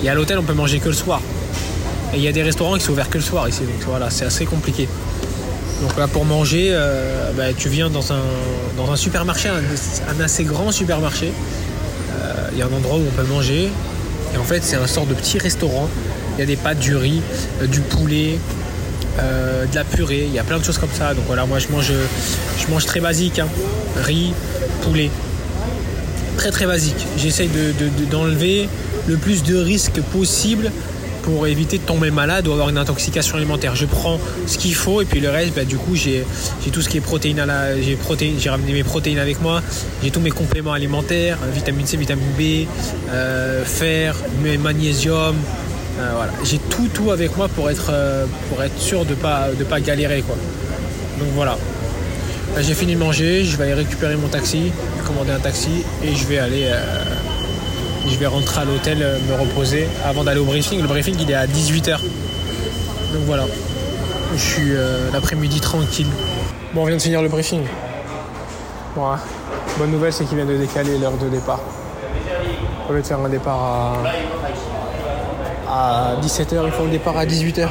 Et 0.03 0.09
à 0.09 0.15
l'hôtel, 0.15 0.39
on 0.39 0.43
peut 0.43 0.55
manger 0.55 0.81
que 0.81 0.89
le 0.89 0.95
soir. 0.95 1.21
Et 2.15 2.17
il 2.17 2.23
y 2.23 2.29
a 2.29 2.33
des 2.33 2.43
restaurants 2.43 2.77
qui 2.77 2.85
sont 2.85 2.93
ouverts 2.93 3.11
que 3.11 3.19
le 3.19 3.25
soir 3.25 3.49
ici. 3.49 3.61
Donc 3.61 3.83
voilà, 3.87 4.11
c'est 4.11 4.25
assez 4.25 4.45
compliqué. 4.47 4.89
Donc 5.83 5.99
là, 5.99 6.07
pour 6.07 6.25
manger, 6.25 6.69
euh, 6.71 7.33
bah, 7.37 7.53
tu 7.57 7.69
viens 7.69 7.91
dans 7.91 8.13
un, 8.13 8.23
dans 8.77 8.93
un 8.93 8.97
supermarché, 8.97 9.49
un, 9.49 10.21
assez 10.25 10.45
grand 10.45 10.73
supermarché. 10.73 11.33
Il 12.53 12.59
y 12.59 12.63
a 12.63 12.67
un 12.67 12.73
endroit 12.73 12.99
où 12.99 13.03
on 13.07 13.11
peut 13.11 13.27
manger. 13.27 13.71
Et 14.35 14.39
en 14.39 14.45
fait, 14.45 14.63
c'est 14.63 14.77
un 14.77 14.87
sort 14.87 15.07
de 15.07 15.15
petit 15.15 15.39
restaurant. 15.39 15.89
Il 16.37 16.41
y 16.41 16.43
a 16.43 16.47
des 16.47 16.57
pâtes, 16.57 16.79
du 16.79 16.97
riz, 16.97 17.21
euh, 17.61 17.67
du 17.67 17.81
poulet, 17.81 18.39
euh, 19.19 19.67
de 19.67 19.75
la 19.75 19.85
purée. 19.85 20.25
Il 20.27 20.33
y 20.33 20.39
a 20.39 20.45
plein 20.45 20.59
de 20.59 20.65
choses 20.65 20.79
comme 20.79 20.93
ça. 20.93 21.15
Donc 21.15 21.25
voilà, 21.27 21.47
moi 21.47 21.59
je 21.59 21.69
mange, 21.69 21.93
je 22.59 22.67
mange 22.71 22.87
très 22.87 23.01
basique. 23.01 23.39
Hein. 23.39 23.49
Riz, 23.97 24.33
poulet. 24.83 25.11
Très 26.39 26.51
très 26.51 26.67
basique. 26.67 27.07
J'essaye 27.19 27.51
d'enlever 28.11 28.63
de, 28.63 28.65
de, 28.65 29.13
le 29.13 29.17
plus 29.17 29.43
de 29.43 29.57
risques 29.57 30.01
possible 30.13 30.71
pour 31.23 31.47
éviter 31.47 31.79
de 31.79 31.85
tomber 31.85 32.11
malade 32.11 32.47
ou 32.49 32.53
avoir 32.53 32.69
une 32.69 32.79
intoxication 32.79 33.37
alimentaire. 33.37 33.75
Je 33.77 33.87
prends 33.87 34.19
ce 34.47 34.59
qu'il 34.59 34.75
faut 34.75 35.01
et 35.01 35.05
puis 35.05 35.21
le 35.21 35.31
reste, 35.31 35.55
bah, 35.55 35.65
du 35.65 35.77
coup, 35.77 35.95
j'ai 35.95 36.25
tout 36.73 36.83
ce 36.83 36.89
qui 36.89 36.99
est 36.99 37.01
protéines 37.01 37.41
à 37.41 37.47
la, 37.47 37.81
j'ai 37.81 38.51
ramené 38.51 38.73
mes 38.73 38.85
protéines 38.85 39.19
avec 39.19 39.41
moi, 39.41 39.63
j'ai 40.03 40.11
tous 40.11 40.21
mes 40.21 40.31
compléments 40.31 40.73
alimentaires, 40.73 41.39
vitamine 41.55 41.87
C, 41.87 41.97
vitamine 41.97 42.33
B, 42.39 42.67
euh, 43.11 43.65
fer, 43.65 44.17
magnésium. 44.61 45.37
Euh, 46.01 46.11
voilà, 46.15 46.33
j'ai 46.43 46.59
tout 46.59 46.89
tout 46.93 47.11
avec 47.11 47.37
moi 47.37 47.49
pour 47.49 47.71
être 47.71 47.91
euh, 47.93 48.25
sûr 48.79 49.05
de 49.05 49.15
pas 49.15 49.49
de 49.59 49.63
pas 49.65 49.81
galérer 49.81 50.23
quoi. 50.23 50.37
Donc 51.19 51.29
voilà. 51.35 51.59
Là, 52.57 52.63
j'ai 52.63 52.75
fini 52.75 52.95
de 52.95 52.99
manger, 52.99 53.45
je 53.45 53.57
vais 53.57 53.65
aller 53.65 53.75
récupérer 53.75 54.17
mon 54.17 54.29
taxi, 54.29 54.73
commander 55.07 55.33
un 55.33 55.39
taxi 55.39 55.85
et 56.05 56.15
je 56.15 56.27
vais 56.27 56.39
aller 56.39 56.69
je 58.09 58.17
vais 58.17 58.27
rentrer 58.27 58.63
à 58.63 58.65
l'hôtel 58.65 58.99
me 58.99 59.35
reposer 59.41 59.89
avant 60.05 60.25
d'aller 60.25 60.41
au 60.41 60.45
briefing. 60.45 60.81
Le 60.81 60.89
briefing 60.89 61.17
il 61.21 61.31
est 61.31 61.35
à 61.35 61.47
18h. 61.47 62.01
Donc 63.13 63.23
voilà. 63.27 63.45
Je 64.35 64.41
suis 64.41 64.75
euh, 64.75 65.11
l'après-midi 65.13 65.61
tranquille. 65.61 66.09
Bon 66.75 66.83
on 66.83 66.87
vient 66.87 66.97
de 66.97 67.03
finir 67.03 67.23
le 67.23 67.29
briefing. 67.29 67.63
Bon, 68.97 69.07
hein. 69.11 69.19
Bonne 69.79 69.91
nouvelle 69.91 70.13
c'est 70.13 70.25
qu'il 70.25 70.37
vient 70.37 70.47
de 70.47 70.57
décaler 70.57 70.99
l'heure 70.99 71.17
de 71.17 71.29
départ. 71.29 71.61
Au 72.89 72.93
lieu 72.93 73.01
de 73.01 73.07
faire 73.07 73.21
un 73.21 73.29
départ 73.29 73.95
à, 75.69 76.13
à 76.13 76.17
17h, 76.21 76.63
il 76.65 76.73
faut 76.73 76.85
un 76.85 76.89
départ 76.89 77.17
à 77.17 77.25
18h. 77.25 77.69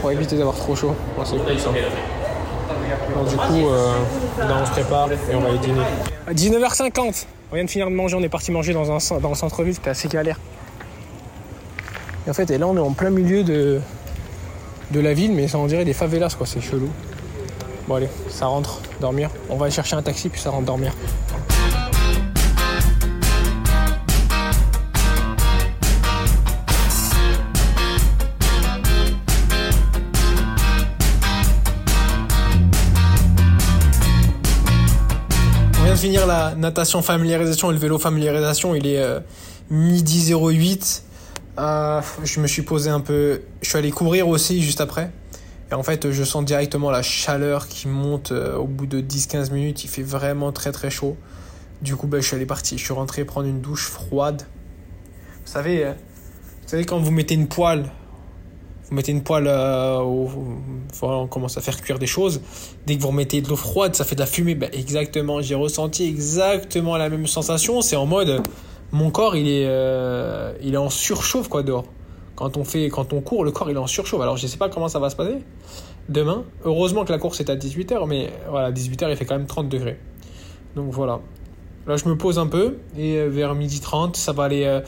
Pour 0.00 0.10
éviter 0.10 0.36
d'avoir 0.36 0.56
trop 0.56 0.74
chaud. 0.74 0.94
Donc 3.14 3.28
du 3.28 3.36
coup, 3.36 3.68
euh, 3.68 3.92
là 4.38 4.56
on 4.62 4.66
se 4.66 4.70
prépare 4.70 5.08
et 5.12 5.34
on 5.34 5.40
va 5.40 5.48
aller 5.48 5.58
dîner. 5.58 5.82
À 6.26 6.32
19h50 6.32 7.26
on 7.50 7.54
vient 7.54 7.64
de 7.64 7.70
finir 7.70 7.88
de 7.88 7.94
manger, 7.94 8.16
on 8.16 8.22
est 8.22 8.28
parti 8.28 8.52
manger 8.52 8.72
dans, 8.72 8.90
un, 8.90 9.28
le 9.28 9.34
centre-ville, 9.34 9.74
c'était 9.74 9.90
assez 9.90 10.08
galère. 10.08 10.38
Et 12.26 12.30
en 12.30 12.34
fait, 12.34 12.50
et 12.50 12.58
là 12.58 12.66
on 12.66 12.76
est 12.76 12.80
en 12.80 12.92
plein 12.92 13.10
milieu 13.10 13.42
de, 13.42 13.80
de 14.90 15.00
la 15.00 15.14
ville, 15.14 15.32
mais 15.32 15.48
ça 15.48 15.58
on 15.58 15.66
dirait 15.66 15.84
des 15.84 15.92
favelas 15.92 16.34
quoi, 16.36 16.46
c'est 16.46 16.60
chelou. 16.60 16.90
Bon 17.88 17.96
allez, 17.96 18.08
ça 18.28 18.46
rentre, 18.46 18.80
dormir. 19.00 19.30
On 19.48 19.56
va 19.56 19.66
aller 19.66 19.74
chercher 19.74 19.96
un 19.96 20.02
taxi 20.02 20.28
puis 20.28 20.40
ça 20.40 20.50
rentre 20.50 20.66
dormir. 20.66 20.92
La 36.12 36.54
natation 36.54 37.02
familiarisation 37.02 37.70
et 37.70 37.74
le 37.74 37.80
vélo 37.80 37.98
familiarisation. 37.98 38.74
Il 38.74 38.86
est 38.86 39.02
euh, 39.02 39.20
midi 39.70 40.32
08. 40.32 41.04
Euh, 41.58 42.00
je 42.24 42.40
me 42.40 42.46
suis 42.46 42.62
posé 42.62 42.90
un 42.90 43.00
peu. 43.00 43.42
Je 43.62 43.68
suis 43.68 43.78
allé 43.78 43.90
courir 43.90 44.28
aussi 44.28 44.62
juste 44.62 44.80
après. 44.80 45.10
Et 45.70 45.74
en 45.74 45.82
fait, 45.82 46.10
je 46.10 46.24
sens 46.24 46.44
directement 46.44 46.90
la 46.90 47.02
chaleur 47.02 47.68
qui 47.68 47.86
monte 47.86 48.32
euh, 48.32 48.56
au 48.56 48.66
bout 48.66 48.86
de 48.86 49.00
10-15 49.00 49.52
minutes. 49.52 49.84
Il 49.84 49.88
fait 49.88 50.02
vraiment 50.02 50.52
très 50.52 50.72
très 50.72 50.90
chaud. 50.90 51.16
Du 51.82 51.96
coup, 51.96 52.06
ben, 52.06 52.20
je 52.20 52.26
suis 52.26 52.36
allé 52.36 52.46
partir. 52.46 52.76
Je 52.76 52.84
suis 52.84 52.94
rentré 52.94 53.24
prendre 53.24 53.46
une 53.46 53.60
douche 53.60 53.86
froide. 53.86 54.42
Vous 55.44 55.52
savez, 55.52 55.84
vous 55.84 56.68
savez 56.68 56.84
quand 56.84 56.98
vous 56.98 57.10
mettez 57.10 57.34
une 57.34 57.48
poêle 57.48 57.90
vous 58.90 58.96
mettez 58.96 59.12
une 59.12 59.22
poêle, 59.22 59.46
euh, 59.46 59.98
on 61.02 61.26
commence 61.28 61.56
à 61.56 61.60
faire 61.60 61.80
cuire 61.80 62.00
des 62.00 62.08
choses. 62.08 62.40
Dès 62.86 62.96
que 62.96 63.02
vous 63.02 63.08
remettez 63.08 63.40
de 63.40 63.48
l'eau 63.48 63.56
froide, 63.56 63.94
ça 63.94 64.04
fait 64.04 64.16
de 64.16 64.20
la 64.20 64.26
fumée. 64.26 64.56
Ben, 64.56 64.68
exactement, 64.72 65.40
j'ai 65.40 65.54
ressenti 65.54 66.04
exactement 66.08 66.96
la 66.96 67.08
même 67.08 67.28
sensation. 67.28 67.82
C'est 67.82 67.94
en 67.94 68.06
mode, 68.06 68.42
mon 68.90 69.10
corps, 69.10 69.36
il 69.36 69.48
est, 69.48 69.66
euh, 69.66 70.52
il 70.60 70.74
est 70.74 70.78
en 70.78 70.90
surchauffe 70.90 71.48
quoi 71.48 71.62
dehors. 71.62 71.84
Quand 72.34 72.56
on 72.56 72.64
fait, 72.64 72.88
quand 72.88 73.12
on 73.12 73.20
court, 73.20 73.44
le 73.44 73.52
corps 73.52 73.70
il 73.70 73.76
est 73.76 73.80
en 73.80 73.86
surchauffe. 73.86 74.20
Alors 74.20 74.36
je 74.36 74.46
sais 74.48 74.56
pas 74.56 74.68
comment 74.68 74.88
ça 74.88 74.98
va 74.98 75.08
se 75.08 75.16
passer 75.16 75.38
demain. 76.08 76.44
Heureusement 76.64 77.04
que 77.04 77.12
la 77.12 77.18
course 77.18 77.38
est 77.38 77.50
à 77.50 77.56
18h, 77.56 78.08
mais 78.08 78.30
voilà, 78.48 78.72
18h 78.72 79.08
il 79.08 79.16
fait 79.16 79.24
quand 79.24 79.36
même 79.36 79.46
30 79.46 79.68
degrés. 79.68 79.98
Donc 80.74 80.90
voilà. 80.90 81.20
Là 81.86 81.96
je 81.96 82.08
me 82.08 82.16
pose 82.16 82.40
un 82.40 82.48
peu 82.48 82.78
et 82.98 83.18
euh, 83.18 83.28
vers 83.28 83.54
midi 83.54 83.78
30 83.78 84.16
ça 84.16 84.32
va 84.32 84.44
aller. 84.44 84.64
Euh, 84.64 84.80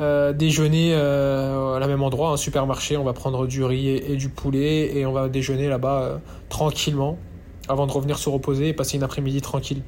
euh, 0.00 0.32
déjeuner 0.32 0.92
euh, 0.94 1.74
à 1.74 1.78
la 1.78 1.86
même 1.86 2.02
endroit, 2.02 2.30
un 2.30 2.36
supermarché. 2.38 2.96
On 2.96 3.04
va 3.04 3.12
prendre 3.12 3.46
du 3.46 3.62
riz 3.62 3.88
et, 3.88 4.16
du 4.16 4.30
poulet 4.30 4.96
et 4.96 5.04
on 5.04 5.12
va 5.12 5.28
déjeuner 5.28 5.68
là-bas 5.68 6.02
euh, 6.02 6.16
tranquillement 6.48 7.18
avant 7.68 7.86
de 7.86 7.92
revenir 7.92 8.18
se 8.18 8.28
reposer 8.30 8.68
et 8.68 8.72
passer 8.72 8.96
une 8.96 9.02
après-midi 9.02 9.42
tranquille. 9.42 9.82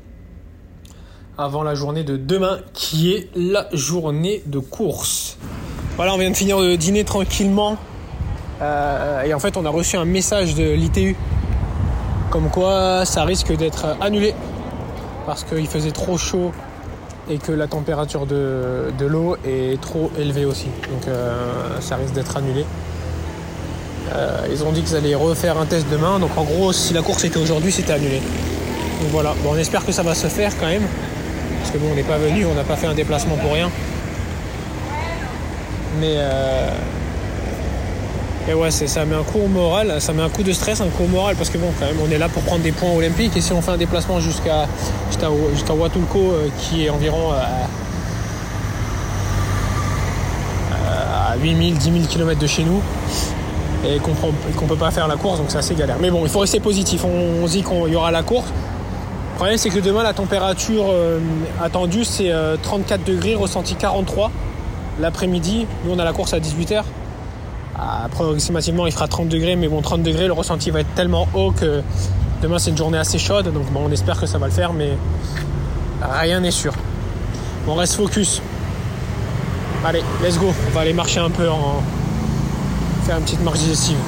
Avant 1.38 1.62
la 1.62 1.74
journée 1.74 2.04
de 2.04 2.18
demain 2.18 2.58
qui 2.74 3.12
est 3.12 3.30
la 3.34 3.68
journée 3.72 4.42
de 4.44 4.58
course. 4.58 5.38
Voilà, 5.96 6.14
on 6.14 6.18
vient 6.18 6.30
de 6.30 6.36
finir 6.36 6.60
de 6.60 6.76
dîner 6.76 7.04
tranquillement. 7.04 7.78
Et 8.60 9.34
en 9.34 9.40
fait, 9.40 9.56
on 9.56 9.64
a 9.64 9.70
reçu 9.70 9.96
un 9.96 10.04
message 10.04 10.54
de 10.54 10.62
l'ITU 10.62 11.16
comme 12.30 12.48
quoi 12.48 13.04
ça 13.04 13.24
risque 13.24 13.56
d'être 13.56 13.96
annulé 14.00 14.34
parce 15.26 15.42
qu'il 15.42 15.66
faisait 15.66 15.90
trop 15.90 16.16
chaud 16.16 16.52
et 17.30 17.38
que 17.38 17.52
la 17.52 17.66
température 17.66 18.26
de, 18.26 18.92
de 18.98 19.06
l'eau 19.06 19.36
est 19.44 19.80
trop 19.80 20.10
élevée 20.18 20.44
aussi. 20.44 20.66
Donc 20.90 21.06
euh, 21.08 21.80
ça 21.80 21.96
risque 21.96 22.14
d'être 22.14 22.36
annulé. 22.36 22.64
Euh, 24.14 24.46
ils 24.50 24.62
ont 24.64 24.72
dit 24.72 24.82
qu'ils 24.82 24.96
allaient 24.96 25.14
refaire 25.14 25.58
un 25.58 25.66
test 25.66 25.86
demain. 25.90 26.18
Donc 26.18 26.36
en 26.36 26.44
gros, 26.44 26.72
si 26.72 26.92
la 26.94 27.02
course 27.02 27.24
était 27.24 27.38
aujourd'hui, 27.38 27.72
c'était 27.72 27.92
annulé. 27.92 28.20
Donc 29.00 29.10
voilà. 29.10 29.34
Bon, 29.42 29.50
on 29.52 29.56
espère 29.56 29.84
que 29.84 29.92
ça 29.92 30.02
va 30.02 30.14
se 30.14 30.26
faire 30.26 30.52
quand 30.58 30.66
même. 30.66 30.86
Parce 31.60 31.70
que 31.72 31.78
bon, 31.78 31.88
on 31.92 31.94
n'est 31.94 32.02
pas 32.02 32.18
venu, 32.18 32.44
on 32.44 32.54
n'a 32.54 32.64
pas 32.64 32.76
fait 32.76 32.88
un 32.88 32.94
déplacement 32.94 33.36
pour 33.36 33.52
rien. 33.52 33.70
Mais, 36.00 36.14
euh, 36.16 36.70
et 38.48 38.54
ouais, 38.54 38.70
ça 38.70 39.04
met 39.04 39.14
un 39.14 39.22
coup 39.22 39.38
au 39.38 39.46
moral, 39.46 40.00
ça 40.00 40.12
met 40.12 40.22
un 40.22 40.28
coup 40.28 40.42
de 40.42 40.52
stress, 40.52 40.80
un 40.80 40.88
coup 40.88 41.04
au 41.04 41.08
moral, 41.08 41.36
parce 41.36 41.48
que 41.48 41.58
bon, 41.58 41.68
quand 41.78 41.86
même, 41.86 41.96
on 42.04 42.10
est 42.10 42.18
là 42.18 42.28
pour 42.28 42.42
prendre 42.42 42.62
des 42.62 42.72
points 42.72 42.90
olympiques, 42.90 43.36
et 43.36 43.40
si 43.40 43.52
on 43.52 43.62
fait 43.62 43.70
un 43.70 43.76
déplacement 43.76 44.18
jusqu'à 44.18 44.66
Huatulco, 45.20 46.18
euh, 46.18 46.48
qui 46.58 46.84
est 46.84 46.90
environ 46.90 47.30
à 47.32 47.68
8000, 51.36 51.78
10 51.78 51.84
000 51.84 52.04
km 52.08 52.40
de 52.40 52.46
chez 52.46 52.64
nous, 52.64 52.82
et 53.86 53.98
qu'on 53.98 54.10
ne 54.10 54.68
peut 54.68 54.76
pas 54.76 54.90
faire 54.90 55.08
la 55.08 55.16
course, 55.16 55.38
donc 55.38 55.46
c'est 55.50 55.58
assez 55.58 55.74
galère. 55.74 55.96
Mais 56.00 56.10
bon, 56.10 56.22
il 56.24 56.28
faut 56.28 56.40
rester 56.40 56.60
positif, 56.60 57.04
on, 57.04 57.46
se 57.46 57.52
dit 57.52 57.62
qu'il 57.62 57.92
y 57.92 57.96
aura 57.96 58.10
la 58.10 58.22
course. 58.22 58.48
Le 58.48 59.36
problème, 59.36 59.56
c'est 59.56 59.70
que 59.70 59.78
demain, 59.78 60.02
la 60.02 60.12
température 60.14 60.86
euh, 60.90 61.18
attendue, 61.62 62.04
c'est 62.04 62.32
34 62.62 63.00
euh, 63.00 63.12
degrés, 63.12 63.34
ressenti 63.34 63.74
43 63.74 64.30
l'après-midi. 65.00 65.66
Nous, 65.84 65.92
on 65.92 65.98
a 65.98 66.04
la 66.04 66.12
course 66.12 66.34
à 66.34 66.38
18h. 66.38 66.82
Approximativement, 68.04 68.86
il 68.86 68.92
fera 68.92 69.08
30 69.08 69.28
degrés, 69.28 69.56
mais 69.56 69.68
bon, 69.68 69.80
30 69.80 70.02
degrés, 70.02 70.26
le 70.26 70.32
ressenti 70.32 70.70
va 70.70 70.80
être 70.80 70.94
tellement 70.94 71.26
haut 71.34 71.52
que 71.52 71.82
demain, 72.42 72.58
c'est 72.58 72.70
une 72.70 72.76
journée 72.76 72.98
assez 72.98 73.18
chaude. 73.18 73.52
Donc, 73.52 73.70
bon, 73.72 73.82
on 73.86 73.90
espère 73.90 74.20
que 74.20 74.26
ça 74.26 74.38
va 74.38 74.46
le 74.46 74.52
faire, 74.52 74.72
mais 74.72 74.90
rien 76.00 76.40
n'est 76.40 76.50
sûr. 76.50 76.74
On 77.66 77.74
reste 77.74 77.94
focus. 77.94 78.42
Allez, 79.84 80.02
let's 80.22 80.38
go. 80.38 80.52
On 80.68 80.70
va 80.70 80.82
aller 80.82 80.92
marcher 80.92 81.20
un 81.20 81.30
peu 81.30 81.48
en. 81.48 81.82
faire 83.04 83.18
une 83.18 83.24
petite 83.24 83.42
marche 83.42 83.58
digestive. 83.58 83.98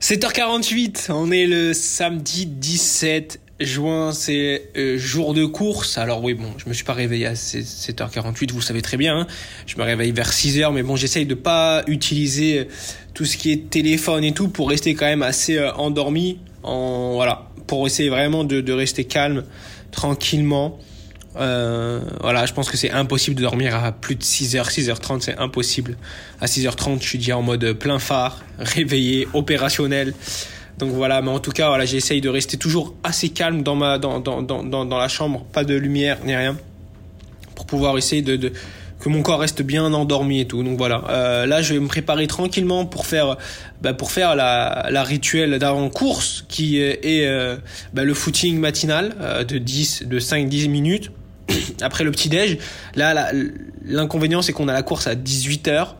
7h48, 0.00 1.10
on 1.12 1.30
est 1.30 1.46
le 1.46 1.72
samedi 1.72 2.46
17 2.46 3.40
juin, 3.60 4.12
c'est 4.12 4.70
euh, 4.76 4.98
jour 4.98 5.34
de 5.34 5.44
course. 5.44 5.98
Alors 5.98 6.22
oui, 6.22 6.34
bon, 6.34 6.52
je 6.58 6.68
me 6.68 6.74
suis 6.74 6.84
pas 6.84 6.92
réveillé 6.92 7.26
à 7.26 7.34
7h48, 7.34 8.50
vous 8.50 8.58
le 8.58 8.64
savez 8.64 8.82
très 8.82 8.96
bien. 8.96 9.20
Hein. 9.20 9.26
Je 9.66 9.76
me 9.76 9.82
réveille 9.82 10.12
vers 10.12 10.30
6h, 10.30 10.72
mais 10.72 10.82
bon, 10.82 10.96
j'essaye 10.96 11.26
de 11.26 11.34
pas 11.34 11.82
utiliser 11.86 12.60
euh, 12.60 12.64
tout 13.14 13.24
ce 13.24 13.36
qui 13.36 13.52
est 13.52 13.70
téléphone 13.70 14.24
et 14.24 14.32
tout 14.32 14.48
pour 14.48 14.68
rester 14.68 14.94
quand 14.94 15.06
même 15.06 15.22
assez 15.22 15.58
euh, 15.58 15.72
endormi. 15.74 16.38
En, 16.62 17.14
voilà, 17.14 17.48
pour 17.66 17.86
essayer 17.86 18.08
vraiment 18.08 18.44
de, 18.44 18.60
de 18.60 18.72
rester 18.72 19.04
calme, 19.04 19.44
tranquillement. 19.90 20.78
voilà, 21.34 22.46
je 22.46 22.52
pense 22.52 22.70
que 22.70 22.76
c'est 22.76 22.90
impossible 22.90 23.36
de 23.36 23.42
dormir 23.42 23.74
à 23.74 23.92
plus 23.92 24.16
de 24.16 24.22
6h, 24.22 24.70
6h30, 24.70 25.20
c'est 25.20 25.36
impossible. 25.36 25.96
À 26.40 26.46
6h30, 26.46 27.02
je 27.02 27.08
suis 27.08 27.18
déjà 27.18 27.36
en 27.36 27.42
mode 27.42 27.72
plein 27.74 27.98
phare, 27.98 28.42
réveillé, 28.58 29.28
opérationnel. 29.34 30.14
Donc 30.78 30.90
voilà, 30.90 31.22
mais 31.22 31.30
en 31.30 31.38
tout 31.38 31.52
cas, 31.52 31.68
voilà, 31.68 31.84
j'essaye 31.84 32.20
de 32.20 32.28
rester 32.28 32.56
toujours 32.56 32.94
assez 33.04 33.28
calme 33.28 33.62
dans 33.62 33.76
ma 33.76 33.98
dans, 33.98 34.20
dans, 34.20 34.42
dans, 34.42 34.84
dans, 34.84 34.98
la 34.98 35.08
chambre, 35.08 35.44
pas 35.52 35.64
de 35.64 35.74
lumière 35.74 36.18
ni 36.24 36.34
rien, 36.34 36.56
pour 37.54 37.66
pouvoir 37.66 37.96
essayer 37.96 38.22
de, 38.22 38.52
que 39.04 39.08
mon 39.10 39.22
corps 39.22 39.40
reste 39.40 39.62
bien 39.62 39.92
endormi 39.92 40.40
et 40.40 40.46
tout. 40.46 40.62
Donc 40.62 40.78
voilà, 40.78 41.04
euh, 41.10 41.46
là 41.46 41.60
je 41.60 41.74
vais 41.74 41.80
me 41.80 41.86
préparer 41.88 42.26
tranquillement 42.26 42.86
pour 42.86 43.06
faire 43.06 43.36
bah, 43.82 43.92
pour 43.92 44.10
faire 44.10 44.34
la, 44.34 44.88
la 44.90 45.04
rituel 45.04 45.58
d'avant 45.58 45.90
course 45.90 46.44
qui 46.48 46.78
est 46.78 47.26
euh, 47.26 47.56
bah, 47.92 48.04
le 48.04 48.14
footing 48.14 48.58
matinal 48.58 49.14
euh, 49.20 49.44
de 49.44 49.58
10 49.58 50.04
de 50.06 50.18
5 50.18 50.48
10 50.48 50.68
minutes 50.68 51.10
après 51.82 52.02
le 52.02 52.10
petit 52.10 52.30
déj. 52.30 52.58
Là 52.94 53.30
l'inconvénient 53.84 54.40
c'est 54.40 54.52
qu'on 54.54 54.68
a 54.68 54.72
la 54.72 54.82
course 54.82 55.06
à 55.06 55.14
18h. 55.14 55.96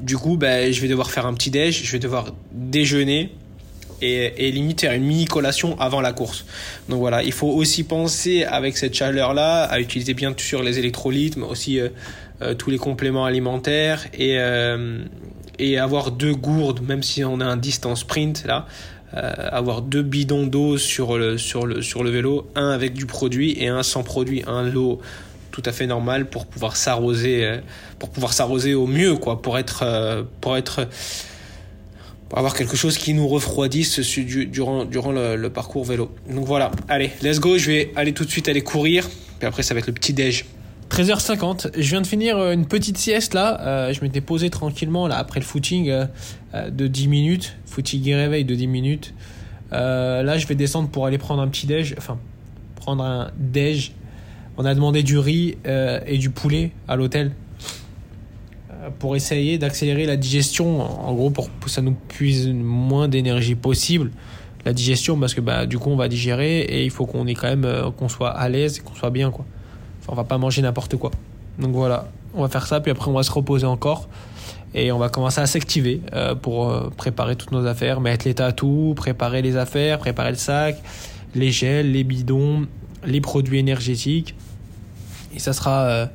Du 0.00 0.16
coup, 0.16 0.36
bah, 0.36 0.70
je 0.70 0.80
vais 0.80 0.86
devoir 0.86 1.10
faire 1.10 1.26
un 1.26 1.34
petit 1.34 1.50
déj, 1.50 1.82
je 1.84 1.92
vais 1.92 1.98
devoir 1.98 2.32
déjeuner 2.52 3.32
et, 4.00 4.48
et 4.48 4.50
limite 4.52 4.80
faire 4.80 4.92
une 4.92 5.04
mini 5.04 5.24
collation 5.24 5.78
avant 5.80 6.00
la 6.00 6.12
course. 6.12 6.44
Donc 6.88 6.98
voilà, 7.00 7.22
il 7.22 7.32
faut 7.32 7.48
aussi 7.48 7.84
penser 7.84 8.44
avec 8.44 8.76
cette 8.76 8.94
chaleur 8.94 9.34
là 9.34 9.64
à 9.64 9.80
utiliser 9.80 10.14
bien 10.14 10.34
sûr 10.36 10.62
les 10.62 10.78
électrolytes, 10.78 11.36
mais 11.36 11.46
aussi 11.46 11.80
euh, 11.80 11.88
euh, 12.42 12.54
tous 12.54 12.70
les 12.70 12.78
compléments 12.78 13.24
alimentaires 13.24 14.06
et 14.14 14.38
euh, 14.38 15.04
et 15.58 15.76
avoir 15.76 16.12
deux 16.12 16.34
gourdes, 16.34 16.86
même 16.86 17.02
si 17.02 17.24
on 17.24 17.40
a 17.40 17.44
un 17.44 17.56
distance 17.56 18.00
sprint 18.00 18.44
là. 18.46 18.66
avoir 19.12 19.82
deux 19.82 20.02
bidons 20.02 20.46
d'eau 20.46 20.78
sur 20.78 21.18
le, 21.18 21.36
sur, 21.36 21.66
le, 21.66 21.82
sur 21.82 22.04
le 22.04 22.10
vélo, 22.10 22.46
un 22.54 22.70
avec 22.70 22.92
du 22.92 23.06
produit 23.06 23.56
et 23.58 23.66
un 23.66 23.82
sans 23.82 24.04
produit, 24.04 24.44
un 24.46 24.62
lot 24.62 25.00
tout 25.50 25.62
à 25.64 25.72
fait 25.72 25.88
normal 25.88 26.26
pour 26.26 26.46
pouvoir 26.46 26.76
s'arroser 26.76 27.58
pour 27.98 28.10
pouvoir 28.10 28.32
s'arroser 28.34 28.74
au 28.74 28.86
mieux 28.86 29.16
quoi 29.16 29.42
pour 29.42 29.58
être 29.58 30.24
pour 30.40 30.56
être 30.56 30.86
pour 32.28 32.38
avoir 32.38 32.54
quelque 32.54 32.76
chose 32.76 32.98
qui 32.98 33.14
nous 33.14 33.26
refroidisse 33.26 34.00
durant, 34.00 34.84
le, 34.84 35.48
parcours 35.48 35.84
vélo. 35.84 36.10
Donc 36.30 36.44
voilà, 36.44 36.70
allez, 36.88 37.10
let's 37.22 37.40
go, 37.40 37.56
je 37.56 37.70
vais 37.70 37.92
aller 37.96 38.12
tout 38.12 38.24
de 38.24 38.30
suite 38.30 38.48
aller 38.48 38.60
courir, 38.60 39.08
puis 39.38 39.48
après 39.48 39.62
ça 39.62 39.74
va 39.74 39.80
être 39.80 39.86
le 39.86 39.94
petit 39.94 40.12
déj. 40.12 40.44
13h50, 40.90 41.70
je 41.76 41.90
viens 41.90 42.00
de 42.00 42.06
finir 42.06 42.38
euh, 42.38 42.52
une 42.52 42.66
petite 42.66 42.96
sieste 42.96 43.34
là, 43.34 43.60
euh, 43.60 43.92
je 43.92 44.00
m'étais 44.00 44.22
posé 44.22 44.48
tranquillement 44.48 45.06
là 45.06 45.18
après 45.18 45.38
le 45.38 45.44
footing 45.44 45.90
euh, 45.90 46.70
de 46.70 46.86
10 46.86 47.08
minutes, 47.08 47.56
footing 47.66 48.06
et 48.08 48.14
réveil 48.14 48.44
de 48.44 48.54
10 48.54 48.66
minutes. 48.68 49.14
là 49.70 50.38
je 50.38 50.46
vais 50.46 50.54
descendre 50.54 50.88
pour 50.88 51.06
aller 51.06 51.18
prendre 51.18 51.42
un 51.42 51.48
petit 51.48 51.66
déj, 51.66 51.94
enfin 51.98 52.18
prendre 52.76 53.04
un 53.04 53.30
déj. 53.38 53.92
On 54.56 54.64
a 54.64 54.74
demandé 54.74 55.04
du 55.04 55.18
riz 55.18 55.56
et 56.06 56.18
du 56.18 56.30
poulet 56.30 56.72
à 56.88 56.96
l'hôtel 56.96 57.30
pour 58.98 59.16
essayer 59.16 59.58
d'accélérer 59.58 60.06
la 60.06 60.16
digestion, 60.16 60.80
en 60.80 61.12
gros 61.14 61.30
pour 61.30 61.48
que 61.60 61.70
ça 61.70 61.82
nous 61.82 61.94
puise 62.08 62.48
moins 62.48 63.08
d'énergie 63.08 63.54
possible. 63.54 64.10
La 64.64 64.72
digestion 64.72 65.18
parce 65.18 65.34
que 65.34 65.40
bah 65.40 65.66
du 65.66 65.78
coup 65.78 65.90
on 65.90 65.96
va 65.96 66.08
digérer 66.08 66.60
et 66.60 66.84
il 66.84 66.90
faut 66.90 67.06
qu'on 67.06 67.26
euh, 67.26 67.90
qu'on 67.90 68.08
soit 68.08 68.30
à 68.30 68.48
l'aise 68.48 68.80
qu'on 68.80 68.94
soit 68.94 69.10
bien 69.10 69.30
quoi. 69.30 69.44
Enfin, 70.00 70.12
on 70.12 70.16
va 70.16 70.24
pas 70.24 70.38
manger 70.38 70.62
n'importe 70.62 70.96
quoi. 70.96 71.10
Donc 71.58 71.72
voilà, 71.72 72.08
on 72.34 72.42
va 72.42 72.48
faire 72.48 72.66
ça 72.66 72.80
puis 72.80 72.90
après 72.90 73.08
on 73.08 73.14
va 73.14 73.22
se 73.22 73.30
reposer 73.30 73.66
encore 73.66 74.08
et 74.74 74.92
on 74.92 74.98
va 74.98 75.08
commencer 75.08 75.40
à 75.40 75.46
s'activer 75.46 76.02
euh, 76.12 76.34
pour 76.34 76.68
euh, 76.68 76.90
préparer 76.96 77.36
toutes 77.36 77.52
nos 77.52 77.66
affaires, 77.66 78.00
mettre 78.00 78.26
l'état 78.26 78.46
à 78.46 78.52
tout, 78.52 78.94
préparer 78.96 79.42
les 79.42 79.56
affaires, 79.56 79.98
préparer 79.98 80.30
le 80.30 80.36
sac, 80.36 80.82
les 81.34 81.50
gels, 81.50 81.92
les 81.92 82.04
bidons, 82.04 82.66
les 83.06 83.20
produits 83.20 83.58
énergétiques 83.58 84.34
et 85.34 85.38
ça 85.38 85.52
sera 85.52 86.08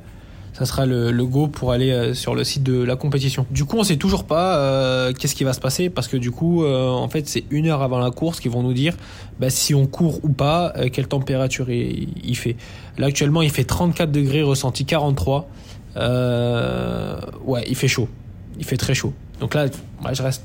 ça 0.54 0.66
sera 0.66 0.86
le, 0.86 1.10
le, 1.10 1.26
go 1.26 1.48
pour 1.48 1.72
aller 1.72 1.90
euh, 1.90 2.14
sur 2.14 2.34
le 2.34 2.44
site 2.44 2.62
de 2.62 2.82
la 2.82 2.94
compétition. 2.94 3.44
Du 3.50 3.64
coup, 3.64 3.76
on 3.76 3.82
sait 3.82 3.96
toujours 3.96 4.22
pas 4.24 4.56
euh, 4.56 5.12
qu'est-ce 5.12 5.34
qui 5.34 5.42
va 5.42 5.52
se 5.52 5.58
passer 5.58 5.90
parce 5.90 6.06
que 6.06 6.16
du 6.16 6.30
coup, 6.30 6.62
euh, 6.62 6.88
en 6.88 7.08
fait, 7.08 7.28
c'est 7.28 7.44
une 7.50 7.66
heure 7.66 7.82
avant 7.82 7.98
la 7.98 8.12
course 8.12 8.38
qu'ils 8.38 8.52
vont 8.52 8.62
nous 8.62 8.72
dire 8.72 8.96
bah, 9.40 9.50
si 9.50 9.74
on 9.74 9.86
court 9.86 10.20
ou 10.22 10.28
pas, 10.28 10.72
quelle 10.92 11.08
température 11.08 11.70
il, 11.70 12.08
il, 12.24 12.36
fait. 12.36 12.54
Là, 12.98 13.08
actuellement, 13.08 13.42
il 13.42 13.50
fait 13.50 13.64
34 13.64 14.12
degrés, 14.12 14.42
ressenti 14.42 14.84
43. 14.84 15.48
ouais, 15.96 17.64
il 17.68 17.74
fait 17.74 17.88
chaud. 17.88 18.08
Il 18.56 18.64
fait 18.64 18.76
très 18.76 18.94
chaud. 18.94 19.12
Donc 19.40 19.54
là, 19.54 19.66
je 20.12 20.22
reste 20.22 20.44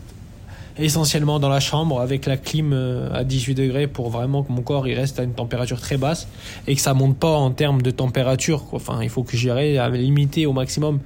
essentiellement 0.79 1.39
dans 1.39 1.49
la 1.49 1.59
chambre 1.59 1.99
avec 2.01 2.25
la 2.25 2.37
clim 2.37 2.71
euh, 2.73 3.13
à 3.13 3.23
18 3.23 3.55
degrés 3.55 3.87
pour 3.87 4.09
vraiment 4.09 4.43
que 4.43 4.51
mon 4.51 4.61
corps 4.61 4.87
il 4.87 4.95
reste 4.95 5.19
à 5.19 5.23
une 5.23 5.33
température 5.33 5.79
très 5.79 5.97
basse 5.97 6.27
et 6.67 6.75
que 6.75 6.81
ça 6.81 6.93
monte 6.93 7.17
pas 7.17 7.31
en 7.31 7.51
termes 7.51 7.81
de 7.81 7.91
température. 7.91 8.65
Enfin, 8.71 8.99
il 9.01 9.09
faut 9.09 9.23
que 9.23 9.37
j'arrive 9.37 9.79
à 9.79 9.89
limiter 9.89 10.45
au 10.45 10.53
maximum 10.53 10.99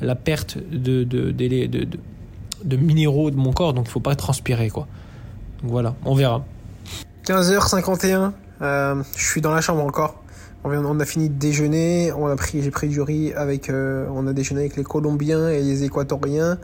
la 0.00 0.14
perte 0.14 0.58
de, 0.58 1.04
de, 1.04 1.30
de, 1.30 1.86
de, 2.64 2.76
minéraux 2.76 3.30
de 3.30 3.36
mon 3.36 3.52
corps, 3.52 3.72
donc 3.72 3.86
il 3.86 3.90
faut 3.90 4.00
pas 4.00 4.16
transpirer 4.16 4.68
quoi. 4.68 4.86
Donc 5.62 5.70
voilà, 5.70 5.94
on 6.04 6.14
verra. 6.14 6.44
15h51, 7.26 8.32
euh, 8.62 9.02
je 9.16 9.24
suis 9.24 9.40
dans 9.40 9.52
la 9.52 9.60
chambre 9.60 9.82
encore. 9.82 10.22
On 10.64 11.00
a 11.00 11.04
fini 11.04 11.28
de 11.28 11.34
déjeuner, 11.34 12.12
on 12.12 12.28
a 12.28 12.36
pris, 12.36 12.62
j'ai 12.62 12.70
pris 12.70 12.86
du 12.86 13.00
riz 13.00 13.32
avec, 13.32 13.68
euh, 13.68 14.06
on 14.14 14.28
a 14.28 14.32
déjeuné 14.32 14.60
avec 14.60 14.76
les 14.76 14.84
Colombiens 14.84 15.48
et 15.48 15.60
les 15.60 15.82
Équatoriens. 15.82 16.58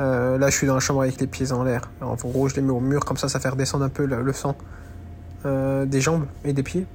Euh, 0.00 0.38
là, 0.38 0.48
je 0.48 0.56
suis 0.56 0.66
dans 0.66 0.74
la 0.74 0.80
chambre 0.80 1.02
avec 1.02 1.20
les 1.20 1.26
pieds 1.26 1.52
en 1.52 1.64
l'air. 1.64 1.90
En 2.00 2.14
gros, 2.14 2.48
je 2.48 2.54
les 2.54 2.62
mets 2.62 2.70
au 2.70 2.80
mur, 2.80 3.04
comme 3.04 3.16
ça, 3.16 3.28
ça 3.28 3.40
fait 3.40 3.48
redescendre 3.48 3.84
un 3.84 3.88
peu 3.88 4.06
le, 4.06 4.32
sang 4.32 4.56
euh, 5.44 5.84
des 5.86 6.00
jambes 6.00 6.26
et 6.44 6.52
des 6.52 6.62
pieds. 6.62 6.86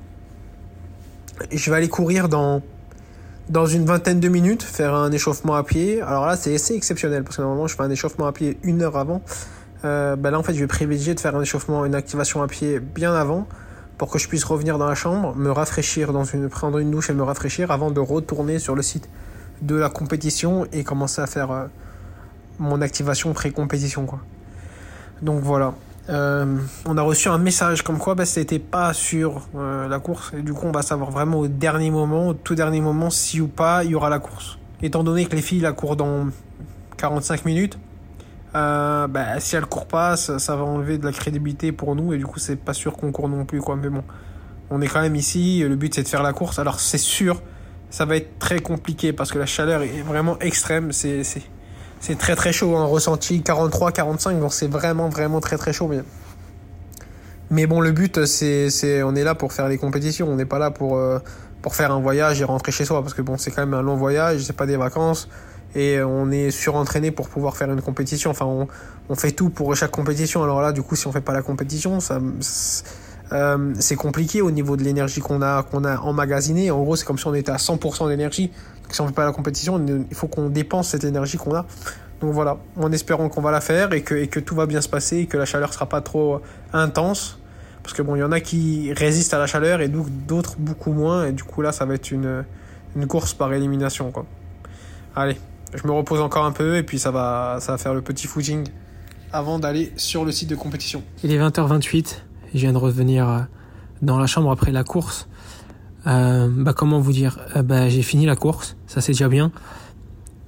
Je 1.52 1.70
vais 1.70 1.78
aller 1.78 1.90
courir 1.90 2.30
dans, 2.30 2.62
dans 3.50 3.66
une 3.66 3.86
vingtaine 3.86 4.20
de 4.20 4.30
minutes, 4.30 4.64
faire 4.64 4.94
un 4.94 5.12
échauffement 5.12 5.56
à 5.56 5.64
pied. 5.64 6.02
Alors 6.02 6.26
là, 6.26 6.38
c'est 6.38 6.56
assez 6.56 6.76
exceptionnel, 6.76 7.24
parce 7.24 7.38
que 7.38 7.42
normalement, 7.42 7.68
je 7.68 7.76
fais 7.76 7.84
un 7.84 7.90
échauffement 7.90 8.28
à 8.28 8.32
pied 8.32 8.58
une 8.64 8.82
heure 8.82 8.98
avant. 8.98 9.22
Euh, 9.84 10.16
ben 10.16 10.32
là, 10.32 10.40
en 10.40 10.44
fait, 10.44 10.54
je 10.54 10.60
vais 10.60 10.68
privilégier 10.68 11.14
de 11.14 11.20
faire 11.20 11.36
un 11.36 11.42
échauffement, 11.42 11.84
une 11.84 11.96
activation 11.96 12.42
à 12.42 12.48
pied 12.48 12.80
bien 12.80 13.14
avant, 13.14 13.48
pour 13.98 14.10
que 14.10 14.18
je 14.18 14.30
puisse 14.30 14.46
revenir 14.46 14.78
dans 14.78 14.88
la 14.88 14.96
chambre, 14.96 15.36
me 15.36 15.52
rafraîchir, 15.52 16.14
dans 16.14 16.24
une, 16.24 16.48
prendre 16.48 16.78
une 16.78 16.90
douche 16.90 17.10
et 17.10 17.14
me 17.14 17.24
rafraîchir, 17.24 17.70
avant 17.70 17.92
de 17.92 18.00
retourner 18.00 18.60
sur 18.60 18.76
le 18.76 18.82
site 18.82 19.10
de 19.62 19.76
la 19.76 19.90
compétition 19.90 20.66
et 20.72 20.86
commencer 20.86 21.22
à 21.22 21.28
faire... 21.28 21.68
Mon 22.64 22.80
activation 22.80 23.34
pré-compétition 23.34 24.06
quoi. 24.06 24.20
Donc 25.22 25.42
voilà. 25.42 25.74
Euh, 26.08 26.58
on 26.86 26.98
a 26.98 27.02
reçu 27.02 27.28
un 27.28 27.38
message 27.38 27.82
comme 27.82 27.98
quoi 27.98 28.16
bah, 28.16 28.26
c'était 28.26 28.60
pas 28.60 28.94
sur 28.94 29.42
euh, 29.56 29.88
la 29.90 30.00
course 30.00 30.32
et 30.38 30.42
du 30.42 30.54
coup 30.54 30.66
on 30.66 30.72
va 30.72 30.82
savoir 30.82 31.12
vraiment 31.12 31.40
au 31.40 31.48
dernier 31.48 31.92
moment, 31.92 32.30
au 32.30 32.34
tout 32.34 32.56
dernier 32.56 32.80
moment 32.80 33.10
si 33.10 33.42
ou 33.42 33.48
pas 33.50 33.84
il 33.84 33.92
y 33.92 33.96
aura 33.96 34.10
la 34.10 34.20
course. 34.20 34.58
Étant 34.82 35.04
donné 35.04 35.26
que 35.26 35.36
les 35.36 35.42
filles 35.42 35.60
la 35.60 35.74
courent 35.74 35.98
dans 35.98 36.28
45 36.98 37.44
minutes, 37.44 37.78
euh, 38.56 39.08
bah, 39.08 39.42
si 39.42 39.58
elles 39.58 39.66
courent 39.66 39.88
pas, 39.88 40.16
ça, 40.16 40.56
va 40.56 40.64
enlever 40.64 40.98
de 40.98 41.06
la 41.06 41.12
crédibilité 41.12 41.74
pour 41.74 41.96
nous 41.98 42.14
et 42.14 42.18
du 42.18 42.26
coup 42.26 42.40
c'est 42.40 42.56
pas 42.56 42.74
sûr 42.74 42.96
qu'on 42.96 43.12
court 43.12 43.28
non 43.28 43.44
plus 43.44 43.60
quoi. 43.60 43.76
Mais 43.76 43.90
bon, 43.90 44.06
on 44.70 44.80
est 44.80 44.88
quand 44.88 45.02
même 45.02 45.18
ici, 45.18 45.66
le 45.68 45.76
but 45.76 45.94
c'est 45.94 46.04
de 46.04 46.08
faire 46.08 46.24
la 46.24 46.32
course. 46.32 46.60
Alors 46.60 46.80
c'est 46.80 46.98
sûr, 46.98 47.42
ça 47.90 48.06
va 48.06 48.16
être 48.16 48.40
très 48.40 48.60
compliqué 48.60 49.12
parce 49.12 49.34
que 49.34 49.38
la 49.38 49.46
chaleur 49.46 49.82
est 49.82 50.02
vraiment 50.02 50.40
extrême. 50.40 50.94
C'est 50.94 51.26
c'est 51.26 51.44
très 52.18 52.36
très 52.36 52.54
chaud. 52.54 52.76
Hein. 52.76 52.86
Ressenti 52.86 53.40
43-45, 53.40 54.40
donc 54.40 54.54
c'est 54.54 54.68
vraiment 54.68 55.10
vraiment 55.10 55.40
très 55.40 55.58
très 55.58 55.74
chaud. 55.74 55.88
Mais, 55.88 56.00
mais 57.50 57.66
bon, 57.66 57.80
le 57.80 57.92
but, 57.92 58.26
c'est, 58.26 58.70
c'est, 58.70 59.04
on 59.04 59.16
est 59.16 59.24
là 59.24 59.36
pour 59.36 59.54
faire 59.54 59.70
des 59.70 59.78
compétitions. 59.78 60.28
On 60.28 60.36
n'est 60.36 60.46
pas 60.46 60.60
là 60.60 60.72
pour, 60.72 60.98
euh, 60.98 61.20
pour 61.62 61.76
faire 61.76 61.92
un 61.92 62.02
voyage 62.02 62.42
et 62.42 62.44
rentrer 62.44 62.72
chez 62.72 62.86
soi. 62.86 63.02
Parce 63.02 63.14
que 63.14 63.22
bon, 63.22 63.38
c'est 63.38 63.52
quand 63.52 63.62
même 63.62 63.74
un 63.74 63.82
long 63.82 63.96
voyage, 63.96 64.42
c'est 64.44 64.56
pas 64.56 64.66
des 64.66 64.78
vacances. 64.78 65.30
Et 65.76 66.02
on 66.04 66.30
est 66.30 66.52
surentraîné 66.52 67.10
pour 67.10 67.30
pouvoir 67.30 67.58
faire 67.58 67.72
une 67.72 67.82
compétition. 67.82 68.30
Enfin, 68.30 68.46
on, 68.46 68.68
on 69.10 69.16
fait 69.16 69.32
tout 69.32 69.50
pour 69.50 69.76
chaque 69.76 69.92
compétition. 69.92 70.44
Alors 70.44 70.62
là, 70.62 70.72
du 70.72 70.84
coup, 70.84 70.96
si 70.96 71.08
on 71.08 71.12
fait 71.12 71.22
pas 71.22 71.34
la 71.34 71.42
compétition, 71.42 72.00
ça, 72.00 72.20
euh, 73.32 73.74
c'est 73.80 73.96
compliqué 73.96 74.42
au 74.42 74.52
niveau 74.52 74.78
de 74.78 74.84
l'énergie 74.84 75.22
qu'on 75.22 75.42
a, 75.42 75.64
qu'on 75.64 75.84
a 75.84 75.98
emmagasinée. 75.98 76.70
En 76.72 76.84
gros, 76.84 76.96
c'est 76.96 77.06
comme 77.06 77.18
si 77.18 77.28
on 77.28 77.34
était 77.34 77.52
à 77.52 77.58
100% 77.58 78.08
d'énergie. 78.10 78.52
Si 78.90 79.02
on 79.02 79.08
fait 79.08 79.14
pas 79.14 79.26
la 79.26 79.32
compétition, 79.32 79.84
il 80.10 80.16
faut 80.16 80.28
qu'on 80.28 80.50
dépense 80.50 80.90
cette 80.90 81.04
énergie 81.04 81.38
qu'on 81.38 81.56
a. 81.56 81.66
Donc 82.22 82.32
voilà, 82.32 82.58
en 82.78 82.92
espérant 82.92 83.28
qu'on 83.28 83.42
va 83.42 83.52
la 83.52 83.60
faire 83.60 83.92
et 83.94 84.02
que, 84.02 84.40
tout 84.40 84.56
va 84.56 84.66
bien 84.66 84.82
se 84.82 84.90
passer 84.90 85.18
et 85.18 85.26
que 85.26 85.38
la 85.38 85.46
chaleur 85.46 85.74
sera 85.74 85.88
pas 85.88 86.02
trop 86.02 86.42
intense. 86.72 87.40
Parce 87.82 87.94
que 87.94 88.02
bon, 88.02 88.16
il 88.16 88.20
y 88.20 88.24
en 88.24 88.32
a 88.32 88.40
qui 88.40 88.94
résistent 88.94 89.34
à 89.34 89.40
la 89.40 89.48
chaleur 89.48 89.82
et 89.82 89.90
d'autres 89.90 90.56
beaucoup 90.58 90.94
moins. 90.94 91.26
Et 91.26 91.32
du 91.34 91.44
coup, 91.44 91.62
là, 91.62 91.72
ça 91.72 91.86
va 91.86 91.96
être 91.96 92.12
une, 92.12 92.46
une 92.96 93.08
course 93.08 93.34
par 93.34 93.52
élimination, 93.52 94.12
quoi. 94.12 94.26
Allez, 95.16 95.38
je 95.74 95.86
me 95.86 95.92
repose 95.92 96.22
encore 96.22 96.46
un 96.46 96.52
peu 96.52 96.78
et 96.78 96.84
puis 96.84 96.98
ça 96.98 97.12
va, 97.12 97.58
ça 97.60 97.74
va 97.74 97.78
faire 97.78 97.94
le 97.94 98.02
petit 98.02 98.28
footing 98.28 98.68
avant 99.32 99.60
d'aller 99.60 99.92
sur 99.98 100.26
le 100.26 100.32
site 100.32 100.50
de 100.50 100.56
compétition. 100.56 101.04
Il 101.24 101.32
est 101.32 101.40
20h28. 101.40 102.18
Je 102.54 102.60
viens 102.60 102.74
de 102.74 102.78
revenir 102.78 103.28
euh, 103.28 103.40
dans 104.02 104.20
la 104.20 104.28
chambre 104.28 104.52
après 104.52 104.72
la 104.72 104.84
course. 104.84 105.28
Euh, 106.06 106.50
bah 106.50 106.74
comment 106.74 107.00
vous 107.00 107.14
dire? 107.14 107.40
Euh, 107.56 107.64
Bah 107.64 107.90
j'ai 107.90 108.02
fini 108.02 108.26
la 108.26 108.36
course, 108.36 108.76
ça 108.88 109.02
c'est 109.02 109.14
déjà 109.14 109.30
bien, 109.30 109.52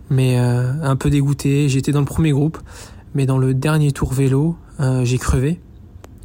mais 0.09 0.39
euh, 0.39 0.73
un 0.83 0.95
peu 0.95 1.09
dégoûté. 1.09 1.69
J'étais 1.69 1.91
dans 1.91 2.01
le 2.01 2.05
premier 2.05 2.31
groupe, 2.31 2.59
mais 3.13 3.25
dans 3.25 3.37
le 3.37 3.53
dernier 3.53 3.91
tour 3.91 4.13
vélo, 4.13 4.57
j'ai 5.03 5.17
crevé. 5.17 5.61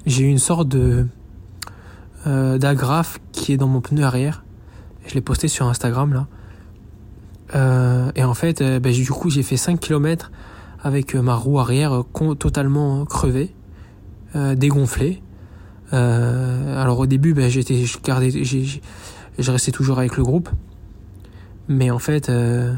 J'ai 0.07 0.25
eu 0.25 0.29
une 0.29 0.39
sorte 0.39 0.69
de 0.69 1.07
d'agrafe 2.27 3.19
qui 3.33 3.53
est 3.53 3.57
dans 3.57 3.69
mon 3.69 3.81
pneu 3.81 4.05
arrière. 4.05 4.45
Je 5.07 5.15
l'ai 5.15 5.21
posté 5.21 5.49
sur 5.49 5.67
Instagram 5.67 6.13
là. 7.55 8.13
et 8.17 8.25
en 8.25 8.35
fait, 8.35 8.63
bah, 8.81 8.91
du 8.91 9.11
coup, 9.11 9.31
j'ai 9.31 9.43
fait 9.43 9.57
5 9.57 9.81
km 9.81 10.31
avec 10.83 11.15
ma 11.15 11.35
roue 11.35 11.59
arrière 11.59 12.03
totalement 12.39 13.05
crevée, 13.07 13.55
dégonflée. 14.35 15.23
alors 15.93 16.99
au 16.99 17.07
début, 17.07 17.33
bah, 17.33 17.49
j'étais, 17.49 17.85
je 17.85 17.99
gardais, 18.03 18.31
j'ai, 18.43 18.83
je 19.43 19.51
restais 19.51 19.73
toujours 19.73 19.99
avec 19.99 20.17
le 20.17 20.23
groupe. 20.23 20.49
Mais 21.69 21.91
en 21.91 21.99
fait, 21.99 22.29
euh, 22.29 22.75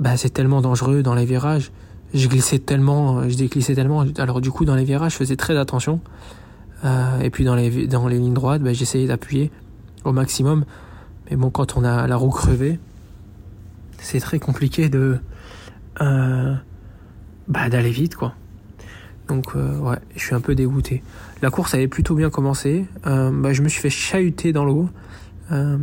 bah, 0.00 0.16
c'est 0.16 0.30
tellement 0.30 0.62
dangereux 0.62 1.02
dans 1.02 1.14
les 1.14 1.26
virages. 1.26 1.72
Je 2.14 2.26
glissais 2.28 2.58
tellement, 2.58 3.28
je 3.28 3.36
déglissais 3.36 3.74
tellement. 3.74 4.04
Alors 4.16 4.40
du 4.40 4.50
coup, 4.50 4.64
dans 4.64 4.74
les 4.74 4.84
virages, 4.84 5.12
je 5.12 5.16
faisais 5.18 5.36
très 5.36 5.56
attention. 5.56 6.00
Euh, 6.84 7.20
et 7.20 7.30
puis 7.30 7.44
dans 7.44 7.54
les, 7.54 7.86
dans 7.86 8.08
les 8.08 8.18
lignes 8.18 8.34
droites, 8.34 8.62
bah, 8.62 8.72
j'essayais 8.72 9.06
d'appuyer 9.06 9.50
au 10.04 10.12
maximum. 10.12 10.64
Mais 11.30 11.36
bon, 11.36 11.50
quand 11.50 11.76
on 11.76 11.84
a 11.84 12.06
la 12.06 12.16
roue 12.16 12.30
crevée, 12.30 12.78
c'est 13.98 14.20
très 14.20 14.38
compliqué 14.38 14.88
de 14.88 15.18
euh, 16.00 16.54
bah, 17.48 17.68
d'aller 17.68 17.90
vite, 17.90 18.16
quoi. 18.16 18.34
Donc 19.28 19.54
ouais, 19.56 19.98
je 20.14 20.20
suis 20.22 20.36
un 20.36 20.40
peu 20.40 20.54
dégoûté. 20.54 21.02
La 21.42 21.50
course 21.50 21.74
avait 21.74 21.88
plutôt 21.88 22.14
bien 22.14 22.30
commencé. 22.30 22.86
je 23.04 23.62
me 23.62 23.68
suis 23.68 23.80
fait 23.80 23.90
chahuter 23.90 24.52
dans 24.52 24.64
l'eau. 24.64 24.88
Euh, 25.52 25.78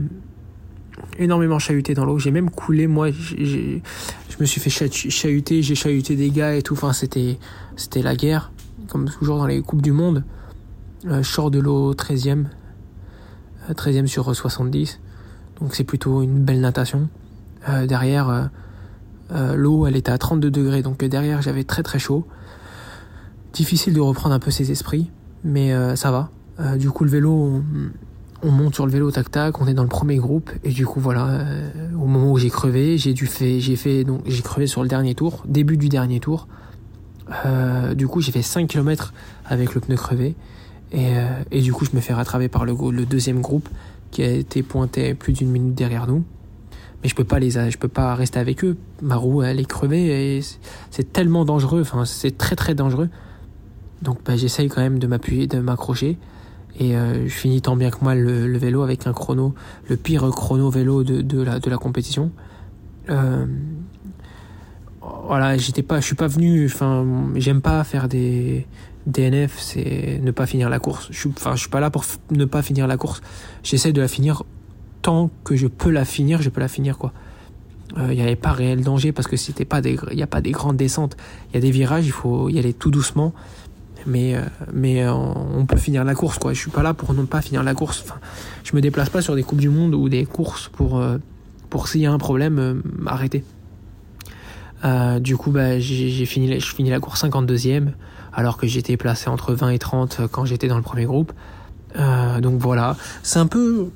énormément 1.17 1.60
chahuté 1.60 1.93
dans 1.93 2.06
l'eau. 2.06 2.19
J'ai 2.19 2.32
même 2.32 2.49
coulé, 2.49 2.88
moi, 2.88 3.10
je 3.12 3.80
me 4.39 4.45
suis 4.45 4.62
fait 4.62 4.69
chahuter, 4.69 5.62
j'ai 5.62 5.76
chahuté 5.76 6.15
des 6.15 6.30
gars 6.30 6.56
et 6.56 6.62
tout. 6.62 6.73
Enfin, 6.73 6.93
c'était, 6.93 7.38
c'était 7.76 8.02
la 8.02 8.15
guerre, 8.15 8.52
comme 8.88 9.10
toujours 9.10 9.38
dans 9.38 9.47
les 9.47 9.62
Coupes 9.62 9.82
du 9.82 9.91
Monde. 9.91 10.23
Euh, 11.06 11.21
sors 11.21 11.52
de 11.52 11.60
l'eau 11.60 11.93
13e, 11.93 12.45
13e 13.69 14.04
euh, 14.04 14.08
sur 14.08 14.34
70. 14.34 14.99
Donc 15.60 15.76
c'est 15.76 15.84
plutôt 15.84 16.21
une 16.21 16.39
belle 16.39 16.62
natation. 16.62 17.10
Euh, 17.67 17.86
derrière, 17.86 18.49
l'eau, 19.56 19.86
elle 19.86 19.95
était 19.95 20.12
à 20.12 20.17
32 20.17 20.49
degrés. 20.49 20.82
Donc 20.82 21.04
derrière, 21.04 21.41
j'avais 21.41 21.63
très 21.63 21.84
très 21.84 21.99
chaud. 21.99 22.26
Difficile 23.52 23.93
de 23.93 23.99
reprendre 23.99 24.34
un 24.34 24.39
peu 24.39 24.52
ses 24.52 24.71
esprits, 24.71 25.12
mais 25.43 25.73
ça 25.95 26.12
va. 26.12 26.30
du 26.78 26.89
coup, 26.89 27.04
le 27.04 27.10
vélo, 27.10 27.62
monte 28.52 28.76
sur 28.76 28.86
le 28.86 28.92
vélo 28.92 29.12
tac 29.12 29.32
tac, 29.32 29.62
on 29.62 29.68
est 29.68 29.74
dans 29.74 29.84
le 29.84 29.90
premier 29.90 30.18
groupe 30.18 30.52
et 30.64 30.70
du 30.70 30.86
coup 30.86 31.00
voilà, 31.00 31.28
euh, 31.28 31.70
au 31.94 32.06
moment 32.06 32.32
où 32.32 32.38
j'ai 32.38 32.50
crevé, 32.50 32.98
j'ai 32.98 33.14
dû 33.14 33.26
fait, 33.26 33.60
j'ai 33.60 33.76
fait 33.76 34.04
donc 34.04 34.22
j'ai 34.26 34.42
crevé 34.42 34.68
sur 34.68 34.84
le 34.84 34.90
dernier 34.90 35.16
tour, 35.16 35.44
début 35.48 35.78
du 35.78 35.90
dernier 35.90 36.20
tour. 36.20 36.48
Euh, 37.46 37.94
du 37.94 38.08
coup 38.08 38.22
j'ai 38.22 38.32
fait 38.32 38.42
5 38.42 38.68
km 38.68 39.14
avec 39.46 39.74
le 39.74 39.82
pneu 39.82 39.96
crevé 39.96 40.36
et, 40.92 41.18
euh, 41.18 41.28
et 41.52 41.62
du 41.62 41.72
coup 41.72 41.86
je 41.86 41.96
me 41.96 42.02
fais 42.02 42.14
rattraper 42.14 42.50
par 42.50 42.66
le, 42.66 42.76
le 42.92 43.06
deuxième 43.06 43.42
groupe 43.42 43.70
qui 44.12 44.24
a 44.24 44.32
été 44.32 44.62
pointé 44.62 45.14
plus 45.14 45.34
d'une 45.34 45.50
minute 45.50 45.76
derrière 45.76 46.08
nous. 46.08 46.24
Mais 47.02 47.10
je 47.10 47.16
peux 47.16 47.24
pas 47.24 47.40
les, 47.40 47.52
je 47.52 47.78
peux 47.78 47.88
pas 47.88 48.16
rester 48.16 48.40
avec 48.40 48.64
eux. 48.64 48.78
Ma 49.02 49.16
roue 49.16 49.42
elle 49.44 49.60
est 49.60 49.66
crevée 49.66 50.38
et 50.38 50.42
c'est 50.92 51.14
tellement 51.14 51.46
dangereux, 51.46 51.82
enfin 51.82 52.06
c'est 52.06 52.38
très 52.38 52.56
très 52.56 52.76
dangereux. 52.76 53.10
Donc 54.02 54.20
bah, 54.26 54.36
j'essaye 54.36 54.68
quand 54.68 54.82
même 54.82 55.00
de 55.00 55.08
m'appuyer, 55.08 55.48
de 55.48 55.60
m'accrocher. 55.60 56.18
Et 56.80 56.96
euh, 56.96 57.28
je 57.28 57.34
finis 57.34 57.62
tant 57.62 57.76
bien 57.76 57.92
que 57.92 57.98
moi 58.02 58.16
le, 58.16 58.58
vélo 58.58 58.82
avec 58.82 59.06
un 59.06 59.14
chrono, 59.14 59.54
le 59.88 59.96
pire 59.96 60.28
chrono 60.32 60.70
vélo 60.70 61.04
de, 61.04 61.22
de, 61.22 61.42
la, 61.42 61.60
de 61.60 61.70
la 61.70 61.78
compétition. 61.78 62.32
Euh, 63.10 63.46
voilà, 65.26 65.58
j'étais 65.58 65.84
pas, 65.84 66.00
je 66.00 66.06
suis 66.06 66.16
pas 66.16 66.28
venu, 66.28 66.66
enfin, 66.66 67.06
j'aime 67.36 67.62
pas 67.62 67.84
faire 67.84 68.08
des 68.08 68.66
DNF, 69.06 69.60
c'est 69.60 70.20
ne 70.22 70.32
pas 70.32 70.46
finir 70.46 70.70
la 70.70 70.80
course. 70.80 71.08
Je 71.12 71.20
suis, 71.20 71.30
enfin, 71.30 71.56
je 71.56 71.62
suis 71.62 71.70
pas 71.70 71.80
là 71.80 71.90
pour 71.90 72.06
ne 72.32 72.46
pas 72.46 72.62
finir 72.62 72.88
la 72.88 72.98
course. 72.98 73.22
J'essaie 73.64 73.92
de 73.92 74.02
la 74.02 74.08
finir 74.08 74.44
tant 75.02 75.30
que 75.44 75.56
je 75.56 75.68
peux 75.68 75.92
la 75.92 76.06
finir, 76.06 76.42
je 76.42 76.50
peux 76.50 76.62
la 76.62 76.68
finir 76.68 76.98
quoi. 76.98 77.14
Il 77.96 78.02
euh, 78.02 78.16
n'y 78.16 78.22
avait 78.22 78.36
pas 78.36 78.54
réel 78.54 78.82
danger 78.82 79.12
parce 79.12 79.28
que 79.28 79.38
c'était 79.38 79.66
pas 79.66 79.82
il 79.82 80.18
y 80.18 80.24
a 80.24 80.28
pas 80.28 80.42
des 80.42 80.52
grandes 80.52 80.78
descentes. 80.78 81.16
Il 81.50 81.56
y 81.56 81.58
a 81.58 81.62
des 81.62 81.72
virages, 81.72 82.06
il 82.06 82.12
faut 82.12 82.50
y 82.50 82.58
aller 82.58 82.74
tout 82.74 82.90
doucement 82.90 83.34
mais 84.06 84.36
euh, 84.36 84.42
mais 84.72 85.04
euh, 85.04 85.13
on 85.13 85.66
peut 85.66 85.78
finir 85.78 86.04
la 86.04 86.16
course 86.16 86.38
quoi. 86.38 86.54
Je 86.54 86.60
suis 86.60 86.72
pas 86.72 86.84
là 86.84 86.94
pour 86.94 87.13
ne 87.13 87.24
pas 87.24 87.42
finir 87.42 87.63
la 87.63 87.74
course. 87.74 88.04
Enfin, 88.04 88.20
je 88.63 88.76
me 88.76 88.82
déplace 88.82 89.10
pas 89.10 89.22
sur 89.22 89.36
des 89.36 89.44
coupes 89.44 89.60
du 89.60 89.70
monde 89.70 89.94
ou 89.96 90.10
des 90.10 90.26
courses 90.26 90.70
pour 90.70 91.00
euh, 91.00 91.18
pour 91.70 91.88
s'il 91.88 92.02
y 92.02 92.06
a 92.06 92.12
un 92.12 92.18
problème 92.18 92.84
arrêter. 93.06 93.44
du 95.22 95.38
coup 95.38 95.52
bah 95.52 95.80
j'ai 95.80 96.26
fini 96.26 96.60
je 96.60 96.76
finis 96.76 96.92
la 96.92 97.00
course 97.00 97.24
52e 97.24 97.88
alors 98.32 98.58
que 98.58 98.68
j'étais 98.68 98.98
placé 98.98 99.30
entre 99.30 99.54
20 99.54 99.70
et 99.70 99.80
30 99.80 100.22
quand 100.32 100.46
j'étais 100.46 100.68
dans 100.68 100.76
le 100.78 100.84
premier 100.84 101.06
groupe. 101.06 101.34
donc 101.96 102.60
voilà, 102.60 102.96
c'est 103.24 103.39
un 103.39 103.48
peu 103.48 103.89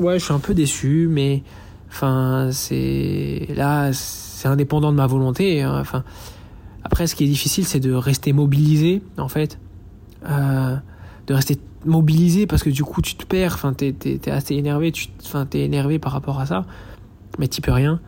ouais, 0.00 0.18
je 0.18 0.24
suis 0.24 0.34
un 0.34 0.40
peu 0.40 0.54
déçu 0.54 1.06
mais 1.08 1.44
enfin 1.88 2.48
c'est 2.50 3.46
là 3.54 3.92
c'est 3.92 4.48
indépendant 4.48 4.90
de 4.90 4.96
ma 4.96 5.06
volonté 5.06 5.62
hein. 5.62 5.84
Après, 6.84 7.06
ce 7.06 7.14
qui 7.14 7.24
est 7.24 7.28
difficile, 7.28 7.64
c'est 7.64 7.80
de 7.80 7.92
rester 7.94 8.32
mobilisé, 8.34 9.02
en 9.16 9.28
fait. 9.28 9.58
Euh, 10.28 10.76
de 11.26 11.34
rester 11.34 11.58
mobilisé 11.86 12.46
parce 12.46 12.62
que 12.62 12.70
du 12.70 12.84
coup, 12.84 13.00
tu 13.00 13.16
te 13.16 13.24
perds. 13.24 13.54
Enfin, 13.54 13.72
t'es, 13.72 13.94
es, 14.04 14.30
assez 14.30 14.54
énervé. 14.54 14.92
Tu, 14.92 15.08
enfin, 15.24 15.46
t'es 15.46 15.60
énervé 15.60 15.98
par 15.98 16.12
rapport 16.12 16.38
à 16.40 16.46
ça. 16.46 16.66
Mais 17.38 17.48
tu 17.48 17.62
peux 17.62 17.72
rien. 17.72 18.00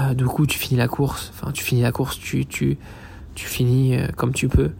Euh, 0.00 0.14
du 0.14 0.24
coup, 0.24 0.46
tu 0.46 0.58
finis 0.58 0.78
la 0.78 0.88
course. 0.88 1.32
Enfin, 1.34 1.52
tu 1.52 1.62
finis 1.62 1.82
la 1.82 1.92
course. 1.92 2.18
Tu, 2.18 2.46
tu, 2.46 2.78
tu 3.34 3.46
finis 3.46 3.96
euh, 3.96 4.08
comme 4.16 4.32
tu 4.32 4.48
peux. 4.48 4.70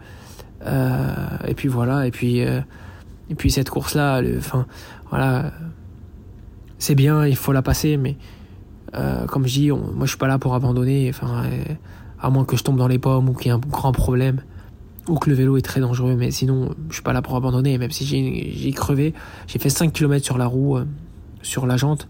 Et 1.47 1.55
puis 1.55 1.69
voilà. 1.69 2.07
Et 2.07 2.11
puis, 2.11 2.39
et 2.39 3.35
puis 3.37 3.51
cette 3.51 3.69
course-là, 3.69 4.23
enfin, 4.39 4.67
voilà. 5.11 5.53
C'est 6.79 6.95
bien, 6.95 7.27
il 7.27 7.37
faut 7.37 7.53
la 7.53 7.61
passer, 7.61 7.99
mais 7.99 8.17
comme 9.29 9.47
je 9.47 9.53
dis, 9.53 9.71
moi 9.71 10.05
je 10.05 10.07
suis 10.07 10.17
pas 10.17 10.27
là 10.27 10.39
pour 10.39 10.55
abandonner. 10.55 11.11
Enfin, 11.11 11.45
à 12.25 12.31
moins 12.31 12.45
que 12.45 12.57
je 12.57 12.65
tombe 12.65 12.79
dans 12.79 12.89
les 12.89 12.99
pommes 12.99 13.29
ou 13.29 13.35
qu'il 13.35 13.47
y 13.47 13.51
ait 13.51 13.57
un 13.57 13.59
grand 13.59 13.93
problème 13.93 14.41
ou 15.09 15.17
que 15.17 15.29
le 15.29 15.37
vélo 15.37 15.59
est 15.59 15.63
très 15.63 15.81
dangereux. 15.81 16.17
Mais 16.17 16.31
sinon 16.31 16.71
je 16.89 16.95
suis 16.95 17.03
pas 17.03 17.13
là 17.13 17.21
pour 17.21 17.37
abandonner. 17.37 17.77
Même 17.77 17.91
si 17.91 18.07
j'ai 18.07 18.73
crevé 18.73 19.15
j'ai 19.47 19.59
fait 19.59 19.69
5 19.69 19.93
km 19.93 20.25
sur 20.25 20.39
la 20.39 20.47
roue 20.47 20.79
euh, 20.79 20.85
sur 21.43 21.67
la 21.67 21.77
jante. 21.77 22.09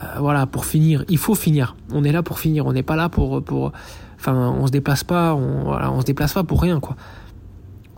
Euh, 0.00 0.06
voilà 0.20 0.46
pour 0.46 0.64
finir 0.64 1.04
il 1.08 1.18
faut 1.18 1.34
finir. 1.34 1.76
On 1.92 2.04
est 2.04 2.12
là 2.12 2.22
pour 2.22 2.38
finir. 2.38 2.66
On 2.66 2.72
n'est 2.72 2.84
pas 2.84 2.96
là 2.96 3.08
pour 3.08 3.42
pour 3.42 3.72
enfin 4.16 4.54
on 4.58 4.66
se 4.66 4.72
déplace 4.72 5.02
pas. 5.02 5.34
On 5.34 5.64
voilà, 5.64 5.90
on 5.90 6.00
se 6.00 6.06
déplace 6.06 6.34
pas 6.34 6.44
pour 6.44 6.62
rien 6.62 6.78
quoi. 6.78 6.96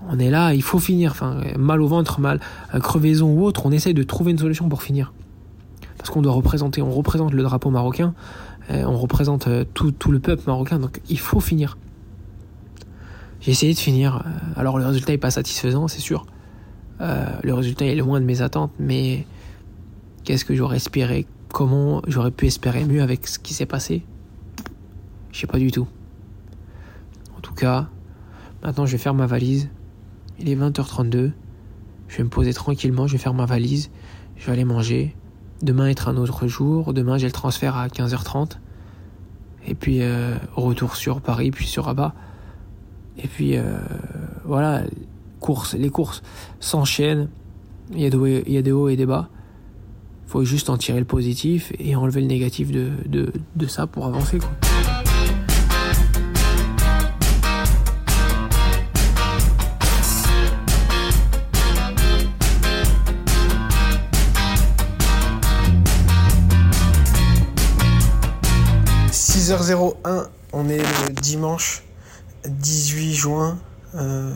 On 0.08 0.18
est 0.18 0.30
là 0.30 0.54
il 0.54 0.62
faut 0.62 0.78
finir. 0.78 1.10
Enfin 1.12 1.42
mal 1.58 1.82
au 1.82 1.88
ventre 1.88 2.20
mal 2.20 2.40
euh, 2.74 2.80
crevaison 2.80 3.30
ou 3.34 3.44
autre 3.44 3.66
on 3.66 3.70
essaye 3.70 3.94
de 3.94 4.02
trouver 4.02 4.32
une 4.32 4.38
solution 4.38 4.68
pour 4.68 4.82
finir. 4.82 5.12
Parce 5.98 6.08
qu'on 6.08 6.22
doit 6.22 6.32
représenter 6.32 6.80
on 6.80 6.90
représente 6.90 7.34
le 7.34 7.42
drapeau 7.42 7.68
marocain 7.68 8.14
on 8.70 8.96
représente 8.96 9.46
euh, 9.46 9.64
tout, 9.74 9.90
tout, 9.90 10.12
le 10.12 10.20
peuple 10.20 10.42
marocain, 10.46 10.78
donc 10.78 11.00
il 11.08 11.18
faut 11.18 11.40
finir. 11.40 11.78
J'ai 13.40 13.52
essayé 13.52 13.72
de 13.72 13.78
finir. 13.78 14.16
Euh, 14.16 14.60
alors 14.60 14.78
le 14.78 14.86
résultat 14.86 15.12
est 15.12 15.18
pas 15.18 15.30
satisfaisant, 15.30 15.88
c'est 15.88 16.00
sûr. 16.00 16.26
le 17.00 17.52
résultat 17.52 17.86
est 17.86 17.94
loin 17.94 18.20
de 18.20 18.26
mes 18.26 18.42
attentes, 18.42 18.72
mais 18.78 19.26
qu'est-ce 20.24 20.44
que 20.44 20.54
j'aurais 20.54 20.76
espéré 20.76 21.26
Comment 21.52 22.00
j'aurais 22.06 22.30
pu 22.30 22.46
espérer 22.46 22.84
mieux 22.84 23.02
avec 23.02 23.26
ce 23.26 23.38
qui 23.38 23.54
s'est 23.54 23.66
passé? 23.66 24.04
Je 25.32 25.40
sais 25.40 25.46
pas 25.46 25.58
du 25.58 25.70
tout. 25.72 25.88
cas, 27.56 27.88
maintenant 28.62 28.86
je 28.86 28.92
vais 28.92 28.98
faire 28.98 29.14
ma 29.14 29.26
valise. 29.26 29.68
Il 30.38 30.48
est 30.48 30.56
20h32. 30.56 31.32
Je 32.08 32.16
vais 32.16 32.24
me 32.24 32.28
poser 32.28 32.54
tranquillement, 32.54 33.06
je 33.06 33.12
vais 33.12 33.18
faire 33.18 33.34
ma 33.34 33.46
valise. 33.46 33.90
Je 34.36 34.46
vais 34.46 34.52
aller 34.52 34.64
manger. 34.64 35.14
Demain 35.62 35.88
être 35.88 36.08
un 36.08 36.16
autre 36.16 36.46
jour. 36.46 36.92
Demain 36.94 37.18
j'ai 37.18 37.26
le 37.26 37.32
transfert 37.32 37.76
à 37.76 37.88
15h30. 37.88 38.58
Et 39.66 39.74
puis 39.74 39.98
euh, 40.00 40.36
retour 40.54 40.96
sur 40.96 41.20
Paris, 41.20 41.50
puis 41.50 41.66
sur 41.66 41.84
Rabat. 41.84 42.14
Et 43.18 43.28
puis 43.28 43.56
euh, 43.56 43.78
voilà, 44.44 44.82
courses, 45.40 45.74
les 45.74 45.90
courses 45.90 46.22
s'enchaînent. 46.60 47.28
Il 47.92 48.00
y, 48.00 48.06
a 48.06 48.08
y 48.48 48.56
a 48.56 48.62
des 48.62 48.72
hauts 48.72 48.88
et 48.88 48.96
des 48.96 49.06
bas. 49.06 49.28
faut 50.26 50.44
juste 50.44 50.70
en 50.70 50.76
tirer 50.76 51.00
le 51.00 51.04
positif 51.04 51.72
et 51.78 51.96
enlever 51.96 52.20
le 52.20 52.28
négatif 52.28 52.70
de, 52.70 52.90
de, 53.06 53.32
de 53.56 53.66
ça 53.66 53.86
pour 53.86 54.06
avancer. 54.06 54.38
Quoi. 54.38 54.99
H 69.60 69.94
01 70.04 70.28
on 70.52 70.68
est 70.68 70.82
dimanche 71.20 71.84
18 72.46 73.14
juin. 73.14 73.58
Euh, 73.94 74.32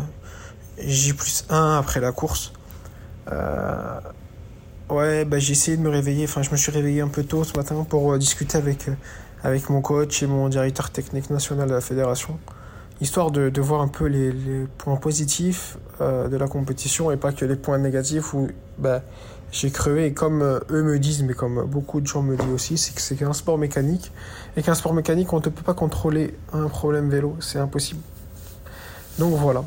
J 0.79 1.13
plus 1.13 1.45
1 1.49 1.79
après 1.79 2.01
la 2.01 2.13
course. 2.13 2.53
Euh, 3.31 4.01
ouais, 4.91 5.25
bah, 5.25 5.39
j'ai 5.39 5.53
essayé 5.53 5.77
de 5.77 5.83
me 5.83 5.89
réveiller. 5.89 6.25
Enfin, 6.25 6.43
je 6.43 6.51
me 6.51 6.57
suis 6.57 6.73
réveillé 6.73 7.01
un 7.01 7.09
peu 7.09 7.25
tôt 7.25 7.45
ce 7.45 7.57
matin 7.57 7.87
pour 7.89 8.13
euh, 8.13 8.19
discuter 8.19 8.59
avec, 8.59 8.89
euh, 8.89 8.95
avec 9.43 9.71
mon 9.71 9.81
coach 9.81 10.23
et 10.23 10.27
mon 10.27 10.49
directeur 10.49 10.91
technique 10.91 11.31
national 11.31 11.69
de 11.69 11.75
la 11.75 11.81
fédération. 11.81 12.39
Histoire 13.01 13.31
de, 13.31 13.61
voir 13.61 13.81
un 13.81 13.89
peu 13.89 14.07
les, 14.07 14.67
points 14.79 14.97
positifs 14.97 15.77
de 16.01 16.37
la 16.37 16.47
compétition 16.47 17.11
et 17.11 17.17
pas 17.17 17.33
que 17.33 17.45
les 17.45 17.57
points 17.57 17.77
négatifs 17.77 18.35
où 18.35 18.49
bah, 18.79 19.03
j'ai 19.55 19.71
crevé. 19.71 20.07
Et 20.07 20.13
comme 20.13 20.43
euh, 20.43 20.61
eux 20.71 20.83
me 20.83 20.99
disent, 20.99 21.23
mais 21.23 21.35
comme 21.35 21.65
beaucoup 21.67 22.01
de 22.01 22.07
gens 22.07 22.23
me 22.23 22.37
disent 22.37 22.53
aussi, 22.53 22.77
c'est 22.77 22.95
que 22.95 23.01
c'est 23.01 23.15
qu'un 23.15 23.33
sport 23.33 23.57
mécanique. 23.57 24.13
Et 24.57 24.63
qu'un 24.63 24.75
sport 24.75 24.93
mécanique, 24.93 25.33
on 25.33 25.37
ne 25.37 25.43
peut 25.43 25.51
pas 25.51 25.75
contrôler 25.75 26.37
un 26.53 26.69
problème 26.69 27.09
vélo. 27.09 27.37
C'est 27.41 27.59
impossible. 27.59 28.01
Donc 29.19 29.35
voilà. 29.35 29.65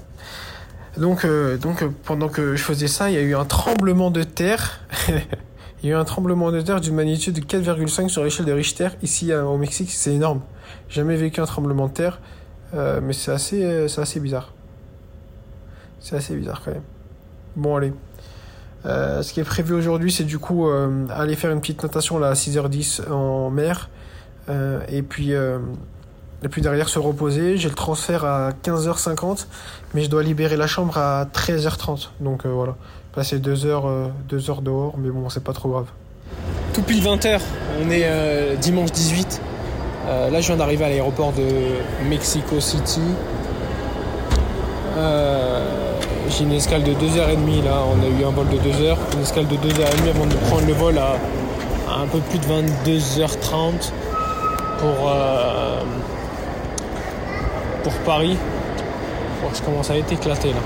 Donc, 0.98 1.26
euh, 1.26 1.58
donc 1.58 1.84
euh, 1.84 1.90
pendant 2.04 2.28
que 2.28 2.56
je 2.56 2.64
faisais 2.64 2.88
ça, 2.88 3.10
il 3.10 3.16
y 3.16 3.18
a 3.18 3.22
eu 3.22 3.36
un 3.36 3.46
tremblement 3.46 4.12
de 4.12 4.24
terre. 4.24 4.82
il 5.08 5.90
y 5.90 5.94
a 5.94 5.96
eu 5.96 6.00
un 6.00 6.06
tremblement 6.06 6.52
de 6.52 6.60
terre 6.60 6.82
d'une 6.82 6.96
magnitude 6.96 7.36
de 7.36 7.42
4,5 7.42 8.10
sur 8.10 8.24
l'échelle 8.24 8.46
de 8.46 8.52
Richter 8.52 8.90
ici 9.02 9.34
au 9.34 9.58
Mexique. 9.58 9.92
C'est 9.92 10.14
énorme. 10.14 10.42
Jamais 10.90 11.16
vécu 11.16 11.40
un 11.40 11.46
tremblement 11.46 11.88
de 11.88 11.94
terre, 11.94 12.20
mais 12.74 13.14
c'est 13.14 13.32
assez, 13.32 13.64
assez 13.98 14.20
bizarre. 14.20 14.54
C'est 16.00 16.16
assez 16.16 16.36
bizarre 16.36 16.62
quand 16.64 16.72
même. 16.72 16.84
Bon 17.56 17.76
allez. 17.76 17.94
Euh, 18.88 19.22
ce 19.22 19.34
qui 19.34 19.40
est 19.40 19.44
prévu 19.44 19.74
aujourd'hui, 19.74 20.12
c'est 20.12 20.24
du 20.24 20.40
coup 20.40 20.68
euh, 20.68 21.06
aller 21.10 21.36
faire 21.36 21.52
une 21.52 21.60
petite 21.60 21.84
natation 21.84 22.22
à 22.24 22.34
6h10 22.34 23.12
en 23.12 23.50
mer. 23.50 23.90
Euh, 24.50 24.80
et 24.90 25.02
puis 25.02 25.34
derrière 26.62 26.90
se 26.90 27.00
reposer. 27.00 27.58
J'ai 27.58 27.70
le 27.70 27.76
transfert 27.76 28.24
à 28.26 28.52
15h50, 28.64 29.48
mais 29.94 30.04
je 30.04 30.10
dois 30.10 30.24
libérer 30.24 30.56
la 30.56 30.68
chambre 30.68 30.98
à 30.98 31.26
13h30. 31.26 32.10
Donc 32.22 32.46
voilà, 32.46 32.76
passer 33.14 33.40
deux 33.40 33.66
heures, 33.66 33.90
deux 34.30 34.50
heures 34.50 34.62
dehors, 34.62 34.96
mais 34.98 35.10
bon, 35.10 35.30
c'est 35.30 35.44
pas 35.44 35.54
trop 35.54 35.70
grave. 35.70 35.88
Tout 36.74 36.84
pile 36.84 37.04
20h, 37.04 37.42
on 37.84 37.90
est 37.90 38.58
dimanche 38.58 38.92
18. 38.92 39.42
Euh, 40.08 40.30
là, 40.30 40.40
je 40.40 40.48
viens 40.48 40.58
d'arriver 40.58 40.86
à 40.86 40.90
l'aéroport 40.90 41.34
de 41.34 41.44
Mexico 42.08 42.60
City. 42.62 43.02
Euh, 44.98 45.87
J'ai 46.30 46.44
une 46.44 46.52
escale 46.52 46.84
de 46.84 46.92
2h30 46.92 47.64
là, 47.64 47.84
on 47.88 48.04
a 48.04 48.08
eu 48.08 48.26
un 48.26 48.32
vol 48.32 48.48
de 48.50 48.58
2h. 48.58 48.98
Une 49.14 49.22
escale 49.22 49.48
de 49.48 49.56
2h30 49.56 50.10
avant 50.10 50.26
de 50.26 50.36
prendre 50.48 50.68
le 50.68 50.74
vol 50.74 50.98
à, 50.98 51.16
un 52.02 52.06
peu 52.08 52.20
plus 52.20 52.38
de 52.40 52.46
22h30 52.46 53.92
pour, 54.78 55.10
euh, 55.10 55.80
pour 57.84 57.94
Paris. 58.06 58.38
Oh, 59.44 59.50
je 59.56 59.62
commence 59.62 59.90
à 59.90 59.98
être 59.98 60.12
éclaté 60.12 60.50
là. 60.50 60.60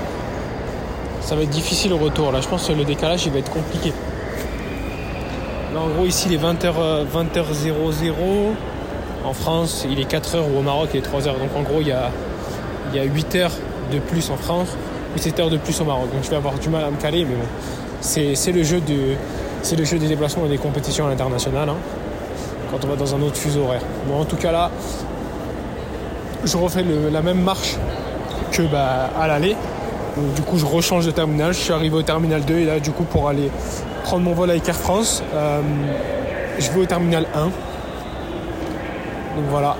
Ça 1.20 1.36
va 1.36 1.42
être 1.42 1.50
difficile 1.50 1.92
au 1.92 1.98
retour 1.98 2.32
là, 2.32 2.40
je 2.40 2.48
pense 2.48 2.66
que 2.66 2.72
le 2.72 2.84
décalage 2.84 3.24
il 3.26 3.32
va 3.32 3.38
être 3.38 3.52
compliqué. 3.52 3.92
Là, 5.72 5.80
en 5.80 5.88
gros, 5.88 6.04
ici, 6.04 6.26
il 6.28 6.34
est 6.34 6.42
20h, 6.42 7.06
20h00. 7.06 8.12
En 9.24 9.32
France, 9.32 9.86
il 9.90 9.98
est 10.00 10.10
4h 10.10 10.40
ou 10.52 10.58
au 10.58 10.62
Maroc, 10.62 10.90
il 10.92 10.98
est 10.98 11.06
3h. 11.06 11.24
Donc, 11.24 11.56
en 11.56 11.62
gros, 11.62 11.80
il 11.80 11.88
y 11.88 11.92
a, 11.92 12.10
il 12.92 12.96
y 12.96 13.00
a 13.00 13.04
8 13.04 13.34
heures 13.36 13.52
de 13.90 13.98
plus 13.98 14.30
en 14.30 14.36
France 14.36 14.68
ou 15.14 15.18
7 15.18 15.40
heures 15.40 15.50
de 15.50 15.56
plus 15.58 15.80
au 15.80 15.84
Maroc. 15.84 16.10
Donc, 16.12 16.22
je 16.24 16.30
vais 16.30 16.36
avoir 16.36 16.54
du 16.54 16.68
mal 16.68 16.84
à 16.84 16.90
me 16.90 16.96
caler, 16.96 17.24
mais 17.24 17.34
bon. 17.34 17.46
C'est 18.00 18.52
le, 18.52 18.62
jeu 18.62 18.80
de- 18.80 19.14
le 19.76 19.84
jeu 19.84 19.98
des 19.98 20.08
déplacements 20.08 20.44
et 20.46 20.48
des 20.48 20.58
compétitions 20.58 21.06
à 21.06 21.10
l'international. 21.10 21.68
hein, 21.68 21.76
quand 22.70 22.84
on 22.84 22.88
va 22.88 22.96
dans 22.96 23.14
un 23.14 23.20
autre 23.22 23.36
fuseau 23.36 23.64
horaire. 23.64 23.82
Bon, 24.08 24.20
en 24.20 24.24
tout 24.24 24.36
cas, 24.36 24.50
là, 24.50 24.70
je 26.44 26.56
refais 26.56 26.84
la 27.12 27.20
même 27.22 27.40
marche 27.42 27.76
que 28.50 28.62
bah, 28.62 29.10
à 29.20 29.28
l'aller. 29.28 29.54
Du 30.34 30.42
coup, 30.42 30.58
je 30.58 30.64
rechange 30.66 31.04
de 31.06 31.10
terminal. 31.10 31.52
Je 31.52 31.58
suis 31.58 31.72
arrivé 31.72 31.96
au 31.96 32.02
terminal 32.02 32.42
2 32.44 32.54
et 32.54 32.64
là, 32.64 32.80
du 32.80 32.90
coup, 32.90 33.04
pour 33.04 33.28
aller 33.28 33.50
prendre 34.04 34.24
mon 34.24 34.32
vol 34.32 34.50
avec 34.50 34.66
Air 34.68 34.74
France, 34.76 35.22
euh, 35.34 35.60
je 36.58 36.70
vais 36.70 36.80
au 36.80 36.86
terminal 36.86 37.26
1. 37.34 37.44
Donc 37.44 37.52
voilà. 39.50 39.76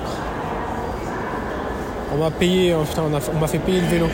On 2.15 2.19
m'a 2.23 2.31
payé, 2.31 2.75
on 2.75 3.39
m'a 3.39 3.47
fait 3.47 3.59
payer 3.59 3.81
le 3.81 3.87
vélo. 3.87 4.07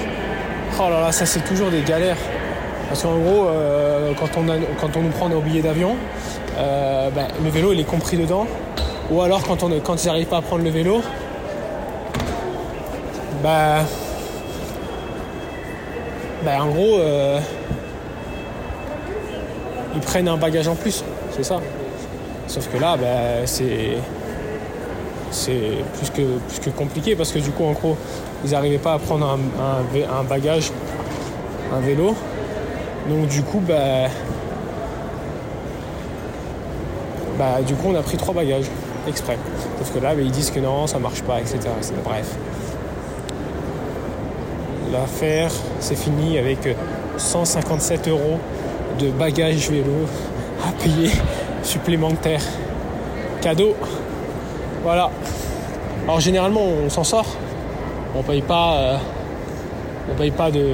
Oh 0.80 0.88
là 0.88 1.00
là, 1.00 1.12
ça 1.12 1.26
c'est 1.26 1.40
toujours 1.40 1.70
des 1.70 1.82
galères. 1.82 2.16
Parce 2.88 3.02
qu'en 3.02 3.18
gros, 3.18 3.46
euh, 3.46 4.12
quand, 4.18 4.28
on 4.38 4.46
quand 4.80 4.96
on 4.96 5.02
nous 5.02 5.10
prend 5.10 5.28
nos 5.28 5.40
billets 5.40 5.60
d'avion, 5.60 5.96
euh, 6.56 7.10
ben, 7.10 7.26
le 7.42 7.50
vélo 7.50 7.72
il 7.72 7.80
est 7.80 7.84
compris 7.84 8.16
dedans. 8.16 8.46
Ou 9.10 9.20
alors 9.20 9.42
quand, 9.42 9.64
on, 9.64 9.80
quand 9.80 10.02
ils 10.02 10.06
n'arrivent 10.06 10.28
pas 10.28 10.36
à 10.36 10.42
prendre 10.42 10.62
le 10.62 10.70
vélo, 10.70 11.02
bah, 13.42 13.80
bah 16.44 16.62
en 16.62 16.68
gros, 16.68 16.98
euh, 17.00 17.40
ils 19.96 20.00
prennent 20.00 20.28
un 20.28 20.36
bagage 20.36 20.68
en 20.68 20.76
plus, 20.76 21.02
c'est 21.32 21.44
ça. 21.44 21.60
Sauf 22.46 22.68
que 22.68 22.78
là, 22.78 22.96
c'est 23.46 23.96
c'est 25.30 25.84
plus 25.98 26.10
que, 26.10 26.38
plus 26.38 26.60
que 26.60 26.70
compliqué 26.70 27.16
parce 27.16 27.32
que 27.32 27.40
du 27.40 27.50
coup, 27.50 27.64
en 27.64 27.72
gros, 27.72 27.98
ils 28.44 28.50
n'arrivaient 28.50 28.78
pas 28.78 28.94
à 28.94 28.98
prendre 28.98 29.26
un, 29.26 30.24
bagage, 30.24 30.70
un 31.74 31.80
vélo. 31.80 32.14
Donc 33.08 33.28
du 33.28 33.42
coup, 33.42 33.60
bah, 33.66 34.08
bah, 37.38 37.62
du 37.66 37.74
coup, 37.74 37.88
on 37.88 37.94
a 37.94 38.02
pris 38.02 38.16
trois 38.16 38.34
bagages 38.34 38.66
exprès. 39.06 39.38
Sauf 39.78 39.92
que 39.94 39.98
là, 39.98 40.14
bah, 40.14 40.22
ils 40.22 40.30
disent 40.30 40.50
que 40.50 40.60
non, 40.60 40.86
ça 40.86 40.98
marche 40.98 41.22
pas, 41.22 41.40
etc. 41.40 41.58
etc. 41.78 41.94
Bref. 42.04 42.34
L'affaire, 44.92 45.50
c'est 45.80 45.96
fini 45.96 46.38
avec 46.38 46.58
157 47.16 48.08
euros 48.08 48.38
de 48.98 49.10
bagages 49.10 49.70
vélo 49.70 50.06
à 50.66 50.72
payer 50.82 51.10
supplémentaire. 51.62 52.40
Cadeau. 53.40 53.74
Voilà. 54.82 55.10
Alors 56.04 56.20
généralement 56.20 56.62
on 56.62 56.88
s'en 56.88 57.04
sort. 57.04 57.26
On 58.16 58.22
paye 58.22 58.42
pas. 58.42 58.74
euh, 58.74 58.96
paye 60.16 60.30
pas 60.30 60.50
de. 60.50 60.64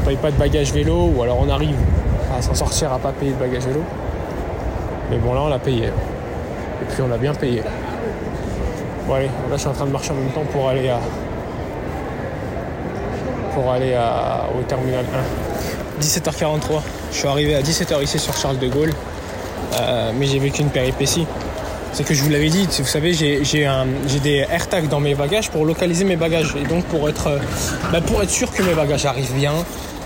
On 0.00 0.04
paye 0.06 0.16
pas 0.16 0.30
de 0.30 0.36
bagages 0.36 0.72
vélo 0.72 1.10
ou 1.14 1.22
alors 1.22 1.38
on 1.40 1.48
arrive 1.48 1.76
à 2.36 2.42
s'en 2.42 2.54
sortir 2.54 2.92
à 2.92 2.98
pas 2.98 3.12
payer 3.12 3.32
de 3.32 3.36
bagages 3.38 3.64
vélo. 3.66 3.80
Mais 5.10 5.16
bon 5.18 5.32
là 5.34 5.42
on 5.42 5.48
l'a 5.48 5.58
payé. 5.58 5.84
Et 5.86 6.84
puis 6.88 7.02
on 7.02 7.08
l'a 7.08 7.16
bien 7.18 7.32
payé. 7.34 7.62
Bon 9.06 9.14
allez, 9.14 9.26
là 9.26 9.30
je 9.52 9.56
suis 9.58 9.68
en 9.68 9.72
train 9.72 9.86
de 9.86 9.90
marcher 9.92 10.10
en 10.12 10.14
même 10.16 10.30
temps 10.30 10.44
pour 10.52 10.68
aller 10.68 10.88
à. 10.88 10.98
Pour 13.54 13.70
aller 13.70 13.94
à- 13.94 14.44
au 14.58 14.62
terminal 14.64 15.04
1. 15.98 16.00
17h43. 16.02 16.82
Je 17.12 17.16
suis 17.18 17.28
arrivé 17.28 17.54
à 17.54 17.62
17h 17.62 18.02
ici 18.02 18.18
sur 18.18 18.36
Charles 18.36 18.58
de 18.58 18.66
Gaulle. 18.68 18.92
Euh, 19.80 20.10
mais 20.18 20.26
j'ai 20.26 20.38
vécu 20.40 20.62
une 20.62 20.68
péripétie. 20.70 21.26
C'est 21.94 22.02
que 22.02 22.12
je 22.12 22.24
vous 22.24 22.30
l'avais 22.30 22.48
dit, 22.48 22.66
vous 22.66 22.84
savez, 22.84 23.14
j'ai 23.14 24.20
des 24.20 24.44
AirTags 24.50 24.88
dans 24.88 24.98
mes 24.98 25.14
bagages 25.14 25.48
pour 25.50 25.64
localiser 25.64 26.04
mes 26.04 26.16
bagages. 26.16 26.56
Et 26.56 26.66
donc 26.66 26.84
pour 26.86 27.08
être, 27.08 27.28
euh, 27.28 27.38
bah, 27.92 28.00
pour 28.00 28.20
être 28.20 28.30
sûr 28.30 28.50
que 28.50 28.62
mes 28.64 28.74
bagages 28.74 29.06
arrivent 29.06 29.34
bien 29.34 29.52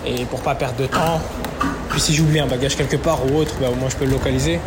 et 0.07 0.27
pour 0.27 0.43
pas 0.43 0.55
perdre 0.55 0.77
de 0.77 0.87
temps. 0.87 1.21
Puis 1.89 2.01
si 2.01 2.15
j'oublie 2.15 2.41
un 2.41 2.47
bagage 2.47 2.77
quelque 2.77 2.97
part 2.97 3.21
ou 3.25 3.39
autre, 3.39 3.55
bah, 3.59 3.69
au 3.73 3.75
moins 3.75 3.89
je 3.89 3.97
peux 3.97 4.05
le 4.05 4.11
localiser. 4.11 4.61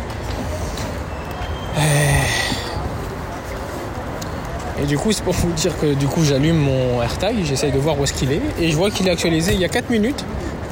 Et 4.82 4.86
du 4.86 4.98
coup, 4.98 5.12
c'est 5.12 5.22
pour 5.22 5.34
vous 5.34 5.52
dire 5.52 5.78
que 5.78 5.94
du 5.94 6.08
coup, 6.08 6.24
j'allume 6.24 6.56
mon 6.56 7.00
AirTag, 7.00 7.36
j'essaye 7.44 7.70
de 7.70 7.78
voir 7.78 8.00
où 8.00 8.02
est-ce 8.02 8.14
qu'il 8.14 8.32
est, 8.32 8.40
et 8.60 8.68
je 8.68 8.76
vois 8.76 8.90
qu'il 8.90 9.06
est 9.06 9.12
actualisé 9.12 9.52
il 9.52 9.60
y 9.60 9.64
a 9.64 9.68
4 9.68 9.90
minutes 9.90 10.24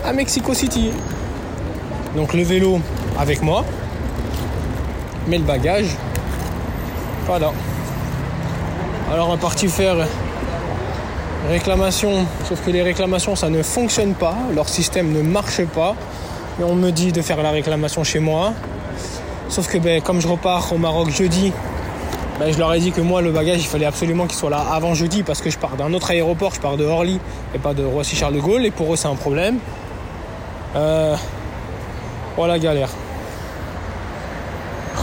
à 0.04 0.12
Mexico 0.12 0.52
City. 0.52 0.90
Donc 2.16 2.34
le 2.34 2.42
vélo 2.42 2.80
avec 3.16 3.40
moi, 3.40 3.64
mais 5.28 5.38
le 5.38 5.44
bagage, 5.44 5.86
Alors 7.32 7.54
on 9.12 9.36
est 9.36 9.40
parti 9.40 9.68
faire 9.68 9.94
réclamation, 11.48 12.26
sauf 12.48 12.60
que 12.64 12.70
les 12.70 12.82
réclamations 12.82 13.36
ça 13.36 13.48
ne 13.48 13.62
fonctionne 13.62 14.14
pas, 14.14 14.34
leur 14.52 14.68
système 14.68 15.12
ne 15.12 15.22
marche 15.22 15.64
pas. 15.66 15.94
Et 16.60 16.64
on 16.64 16.74
me 16.74 16.90
dit 16.90 17.12
de 17.12 17.22
faire 17.22 17.40
la 17.42 17.50
réclamation 17.50 18.02
chez 18.02 18.18
moi. 18.18 18.52
Sauf 19.48 19.68
que 19.68 19.78
ben, 19.78 20.02
comme 20.02 20.20
je 20.20 20.26
repars 20.26 20.72
au 20.72 20.78
Maroc 20.78 21.10
jeudi, 21.10 21.52
ben, 22.40 22.52
je 22.52 22.58
leur 22.58 22.74
ai 22.74 22.80
dit 22.80 22.90
que 22.90 23.00
moi 23.00 23.22
le 23.22 23.30
bagage 23.30 23.60
il 23.60 23.66
fallait 23.66 23.86
absolument 23.86 24.26
qu'il 24.26 24.36
soit 24.36 24.50
là 24.50 24.64
avant 24.72 24.94
jeudi 24.94 25.22
parce 25.22 25.40
que 25.40 25.50
je 25.50 25.58
pars 25.58 25.76
d'un 25.76 25.92
autre 25.92 26.10
aéroport, 26.10 26.52
je 26.54 26.60
pars 26.60 26.76
de 26.76 26.84
Orly 26.84 27.20
et 27.54 27.58
pas 27.58 27.74
de 27.74 27.84
Roissy-Charles 27.84 28.34
de 28.34 28.40
Gaulle 28.40 28.66
et 28.66 28.72
pour 28.72 28.92
eux 28.92 28.96
c'est 28.96 29.08
un 29.08 29.14
problème. 29.14 29.58
Euh... 30.74 31.14
Oh 32.36 32.46
la 32.46 32.58
galère. 32.58 32.90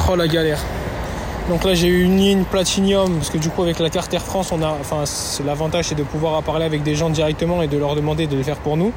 Oh 0.09 0.15
la 0.15 0.27
galère. 0.27 0.59
Donc 1.49 1.63
là 1.63 1.73
j'ai 1.73 1.87
eu 1.87 2.03
une 2.03 2.17
ligne 2.17 2.43
Platinium 2.43 3.15
parce 3.15 3.29
que 3.29 3.37
du 3.37 3.49
coup 3.49 3.63
avec 3.63 3.79
la 3.79 3.89
carte 3.89 4.13
Air 4.13 4.21
France 4.21 4.51
on 4.51 4.61
a 4.61 4.67
enfin 4.67 5.05
l'avantage 5.45 5.85
c'est 5.85 5.95
de 5.95 6.03
pouvoir 6.03 6.43
parler 6.43 6.65
avec 6.65 6.83
des 6.83 6.93
gens 6.93 7.09
directement 7.09 7.61
et 7.61 7.67
de 7.67 7.77
leur 7.77 7.95
demander 7.95 8.27
de 8.27 8.35
le 8.35 8.43
faire 8.43 8.57
pour 8.57 8.75
nous. 8.75 8.91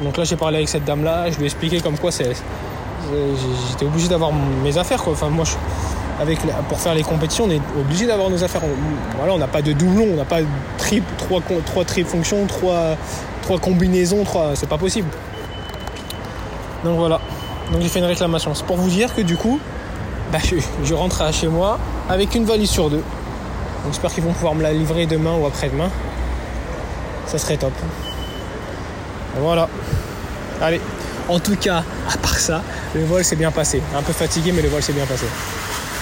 Donc 0.00 0.16
là 0.16 0.22
j'ai 0.22 0.36
parlé 0.36 0.58
avec 0.58 0.68
cette 0.68 0.84
dame 0.84 1.02
là, 1.02 1.30
je 1.30 1.36
lui 1.36 1.42
ai 1.42 1.46
expliqué 1.46 1.80
comme 1.80 1.98
quoi 1.98 2.12
c'est 2.12 2.30
j'étais 3.70 3.84
obligé 3.84 4.08
d'avoir 4.08 4.30
mes 4.62 4.78
affaires 4.78 5.02
quoi. 5.02 5.14
Enfin 5.14 5.28
moi 5.30 5.44
avec 6.20 6.38
pour 6.68 6.78
faire 6.78 6.94
les 6.94 7.02
compétitions 7.02 7.46
on 7.46 7.50
est 7.50 7.60
obligé 7.76 8.06
d'avoir 8.06 8.30
nos 8.30 8.44
affaires. 8.44 8.62
On, 8.64 9.16
voilà 9.16 9.34
on 9.34 9.38
n'a 9.38 9.48
pas 9.48 9.60
de 9.60 9.72
doublon, 9.72 10.06
on 10.12 10.16
n'a 10.16 10.24
pas 10.24 10.38
triple, 10.78 11.12
trois 11.18 11.40
trois 11.66 11.84
triple 11.84 12.08
fonctions, 12.08 12.46
trois 12.46 12.96
trois 13.42 13.58
combinaisons, 13.58 14.22
trois 14.22 14.52
c'est 14.54 14.68
pas 14.68 14.78
possible. 14.78 15.08
Donc 16.84 16.98
voilà. 16.98 17.20
Donc 17.72 17.82
j'ai 17.82 17.88
fait 17.88 17.98
une 17.98 18.04
réclamation. 18.04 18.54
C'est 18.54 18.64
pour 18.64 18.76
vous 18.76 18.90
dire 18.90 19.12
que 19.12 19.22
du 19.22 19.36
coup 19.36 19.58
bah, 20.34 20.40
je, 20.82 20.94
rentre 20.94 21.32
chez 21.32 21.46
moi 21.46 21.78
avec 22.08 22.34
une 22.34 22.44
valise 22.44 22.68
sur 22.68 22.90
deux. 22.90 22.96
Donc 22.96 23.92
j'espère 23.92 24.12
qu'ils 24.12 24.24
vont 24.24 24.32
pouvoir 24.32 24.56
me 24.56 24.64
la 24.64 24.72
livrer 24.72 25.06
demain 25.06 25.36
ou 25.36 25.46
après-demain. 25.46 25.88
Ça 27.28 27.38
serait 27.38 27.56
top. 27.56 27.72
Voilà. 29.38 29.68
Allez. 30.60 30.80
En 31.28 31.38
tout 31.38 31.54
cas, 31.54 31.84
à 32.12 32.16
part 32.18 32.36
ça, 32.36 32.62
le 32.96 33.04
vol 33.04 33.22
s'est 33.22 33.36
bien 33.36 33.52
passé. 33.52 33.80
Un 33.96 34.02
peu 34.02 34.12
fatigué, 34.12 34.50
mais 34.50 34.60
le 34.60 34.70
vol 34.70 34.82
s'est 34.82 34.92
bien 34.92 35.06
passé. 35.06 35.24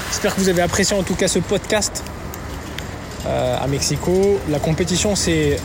J'espère 0.08 0.34
que 0.34 0.40
vous 0.40 0.48
avez 0.48 0.62
apprécié 0.62 0.96
en 0.96 1.02
tout 1.02 1.14
cas 1.14 1.28
ce 1.28 1.38
podcast 1.38 2.02
euh, 3.26 3.62
à 3.62 3.66
Mexico. 3.66 4.40
La 4.48 4.60
compétition 4.60 5.14
s'est 5.14 5.58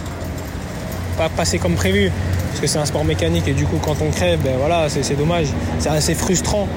pas 1.17 1.30
passée 1.30 1.58
comme 1.58 1.75
prévu 1.75 2.12
parce 2.49 2.60
que 2.60 2.67
c'est 2.67 2.80
un 2.80 2.86
sport 2.86 3.06
mécanique 3.06 3.47
et 3.47 3.53
du 3.53 3.65
coup 3.65 3.80
quand 3.82 4.01
on 4.01 4.12
crève, 4.12 4.41
ben 4.41 4.58
voilà, 4.58 4.89
c'est 4.89 5.15
dommage. 5.15 5.47
C'est 5.80 5.89
assez 5.89 6.15
frustrant, 6.15 6.67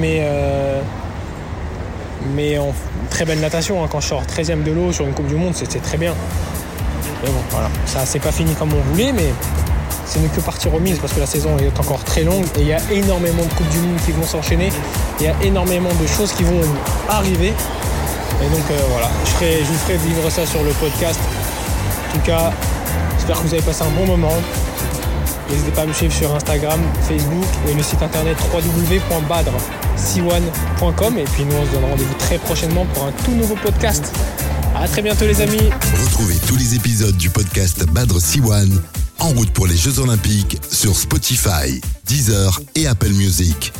mais 0.00 0.20
euh, 0.22 0.80
mais 2.34 2.58
en 2.58 2.72
très 3.10 3.24
belle 3.24 3.40
natation. 3.40 3.82
Hein. 3.82 3.88
Quand 3.90 4.00
je 4.00 4.08
sors 4.08 4.22
13ème 4.24 4.62
de 4.62 4.72
l'eau 4.72 4.92
sur 4.92 5.06
une 5.06 5.12
Coupe 5.12 5.26
du 5.26 5.36
Monde, 5.36 5.54
c'était 5.54 5.78
très 5.78 5.96
bien. 5.96 6.14
Mais 7.22 7.30
bon, 7.30 7.40
voilà, 7.50 7.68
ça 7.86 8.04
c'est 8.04 8.20
pas 8.20 8.32
fini 8.32 8.54
comme 8.54 8.72
on 8.72 8.92
voulait, 8.92 9.12
mais 9.12 9.32
ce 10.06 10.18
n'est 10.18 10.28
que 10.28 10.40
partie 10.40 10.68
remise 10.68 10.98
parce 10.98 11.12
que 11.12 11.20
la 11.20 11.26
saison 11.26 11.56
est 11.58 11.78
encore 11.78 12.02
très 12.04 12.22
longue 12.24 12.44
et 12.56 12.60
il 12.60 12.68
y 12.68 12.72
a 12.72 12.80
énormément 12.90 13.42
de 13.42 13.52
Coupes 13.52 13.68
du 13.68 13.78
Monde 13.78 13.98
qui 14.04 14.12
vont 14.12 14.22
s'enchaîner. 14.22 14.70
Il 15.20 15.26
y 15.26 15.28
a 15.28 15.34
énormément 15.42 15.90
de 16.00 16.06
choses 16.06 16.32
qui 16.32 16.44
vont 16.44 16.60
arriver. 17.08 17.52
Et 18.40 18.48
donc 18.48 18.70
euh, 18.70 18.78
voilà, 18.90 19.10
je, 19.24 19.30
ferai, 19.30 19.58
je 19.58 19.64
vous 19.64 19.78
ferai 19.78 19.96
vivre 19.96 20.30
ça 20.30 20.46
sur 20.46 20.62
le 20.62 20.70
podcast. 20.70 21.20
En 22.10 22.18
tout 22.18 22.24
cas, 22.24 22.52
j'espère 23.16 23.36
que 23.36 23.46
vous 23.48 23.54
avez 23.54 23.62
passé 23.62 23.82
un 23.82 23.90
bon 23.90 24.06
moment. 24.06 24.34
N'hésitez 25.50 25.70
pas 25.72 25.82
à 25.82 25.86
me 25.86 25.92
suivre 25.92 26.12
sur 26.12 26.34
Instagram, 26.34 26.80
Facebook 27.02 27.46
et 27.68 27.74
le 27.74 27.82
site 27.82 28.02
internet 28.02 28.36
www.badre.com. 29.98 31.18
Et 31.18 31.24
puis 31.24 31.44
nous, 31.44 31.54
on 31.54 31.66
se 31.66 31.72
donne 31.72 31.84
rendez-vous 31.84 32.14
très 32.18 32.38
prochainement 32.38 32.86
pour 32.94 33.04
un 33.04 33.12
tout 33.24 33.32
nouveau 33.32 33.56
podcast. 33.56 34.12
À 34.76 34.86
très 34.86 35.02
bientôt, 35.02 35.26
les 35.26 35.40
amis. 35.40 35.70
Retrouvez 36.04 36.36
tous 36.46 36.56
les 36.56 36.74
épisodes 36.74 37.16
du 37.16 37.30
podcast 37.30 37.84
Badre 37.86 38.20
Siwan 38.20 38.70
en 39.18 39.28
route 39.30 39.50
pour 39.50 39.66
les 39.66 39.76
Jeux 39.76 39.98
Olympiques 39.98 40.58
sur 40.70 40.96
Spotify, 40.96 41.80
Deezer 42.06 42.60
et 42.74 42.86
Apple 42.86 43.10
Music. 43.10 43.72